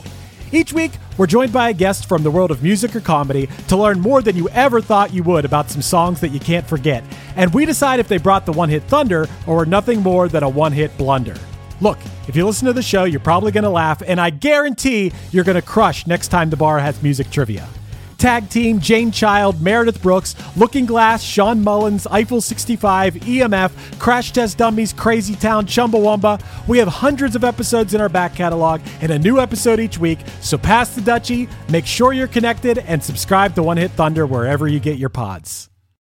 Each 0.51 0.73
week, 0.73 0.91
we're 1.17 1.27
joined 1.27 1.53
by 1.53 1.69
a 1.69 1.73
guest 1.73 2.07
from 2.09 2.23
the 2.23 2.31
world 2.31 2.51
of 2.51 2.61
music 2.61 2.95
or 2.95 2.99
comedy 2.99 3.47
to 3.67 3.77
learn 3.77 3.99
more 3.99 4.21
than 4.21 4.35
you 4.35 4.49
ever 4.49 4.81
thought 4.81 5.13
you 5.13 5.23
would 5.23 5.45
about 5.45 5.69
some 5.69 5.81
songs 5.81 6.19
that 6.21 6.29
you 6.29 6.39
can't 6.39 6.67
forget. 6.67 7.03
And 7.35 7.53
we 7.53 7.65
decide 7.65 7.99
if 7.99 8.07
they 8.07 8.17
brought 8.17 8.45
the 8.45 8.51
one 8.51 8.69
hit 8.69 8.83
thunder 8.83 9.27
or 9.47 9.57
were 9.57 9.65
nothing 9.65 10.01
more 10.01 10.27
than 10.27 10.43
a 10.43 10.49
one 10.49 10.71
hit 10.71 10.97
blunder. 10.97 11.35
Look, 11.81 11.97
if 12.27 12.35
you 12.35 12.45
listen 12.45 12.67
to 12.67 12.73
the 12.73 12.83
show, 12.83 13.05
you're 13.05 13.19
probably 13.19 13.51
going 13.51 13.63
to 13.63 13.69
laugh, 13.69 14.03
and 14.05 14.21
I 14.21 14.29
guarantee 14.29 15.11
you're 15.31 15.43
going 15.43 15.55
to 15.55 15.63
crush 15.63 16.05
next 16.05 16.27
time 16.27 16.51
the 16.51 16.57
bar 16.57 16.79
has 16.79 17.01
music 17.01 17.31
trivia. 17.31 17.67
Tag 18.21 18.49
Team, 18.49 18.79
Jane 18.79 19.11
Child, 19.11 19.63
Meredith 19.63 19.99
Brooks, 19.99 20.35
Looking 20.55 20.85
Glass, 20.85 21.23
Shawn 21.23 21.63
Mullins, 21.63 22.05
Eiffel 22.05 22.39
65, 22.39 23.15
EMF, 23.15 23.71
Crash 23.97 24.31
Test 24.31 24.59
Dummies, 24.59 24.93
Crazy 24.93 25.35
Town, 25.35 25.65
Chumbawamba. 25.65 26.39
We 26.67 26.77
have 26.77 26.87
hundreds 26.87 27.35
of 27.35 27.43
episodes 27.43 27.95
in 27.95 27.99
our 27.99 28.09
back 28.09 28.35
catalog 28.35 28.81
and 29.01 29.11
a 29.11 29.17
new 29.17 29.39
episode 29.39 29.79
each 29.79 29.97
week, 29.97 30.19
so 30.39 30.59
pass 30.59 30.93
the 30.93 31.01
Dutchie, 31.01 31.49
make 31.71 31.87
sure 31.87 32.13
you're 32.13 32.27
connected, 32.27 32.77
and 32.77 33.03
subscribe 33.03 33.55
to 33.55 33.63
One 33.63 33.77
Hit 33.77 33.89
Thunder 33.89 34.27
wherever 34.27 34.67
you 34.67 34.79
get 34.79 34.99
your 34.99 35.09
pods. 35.09 35.70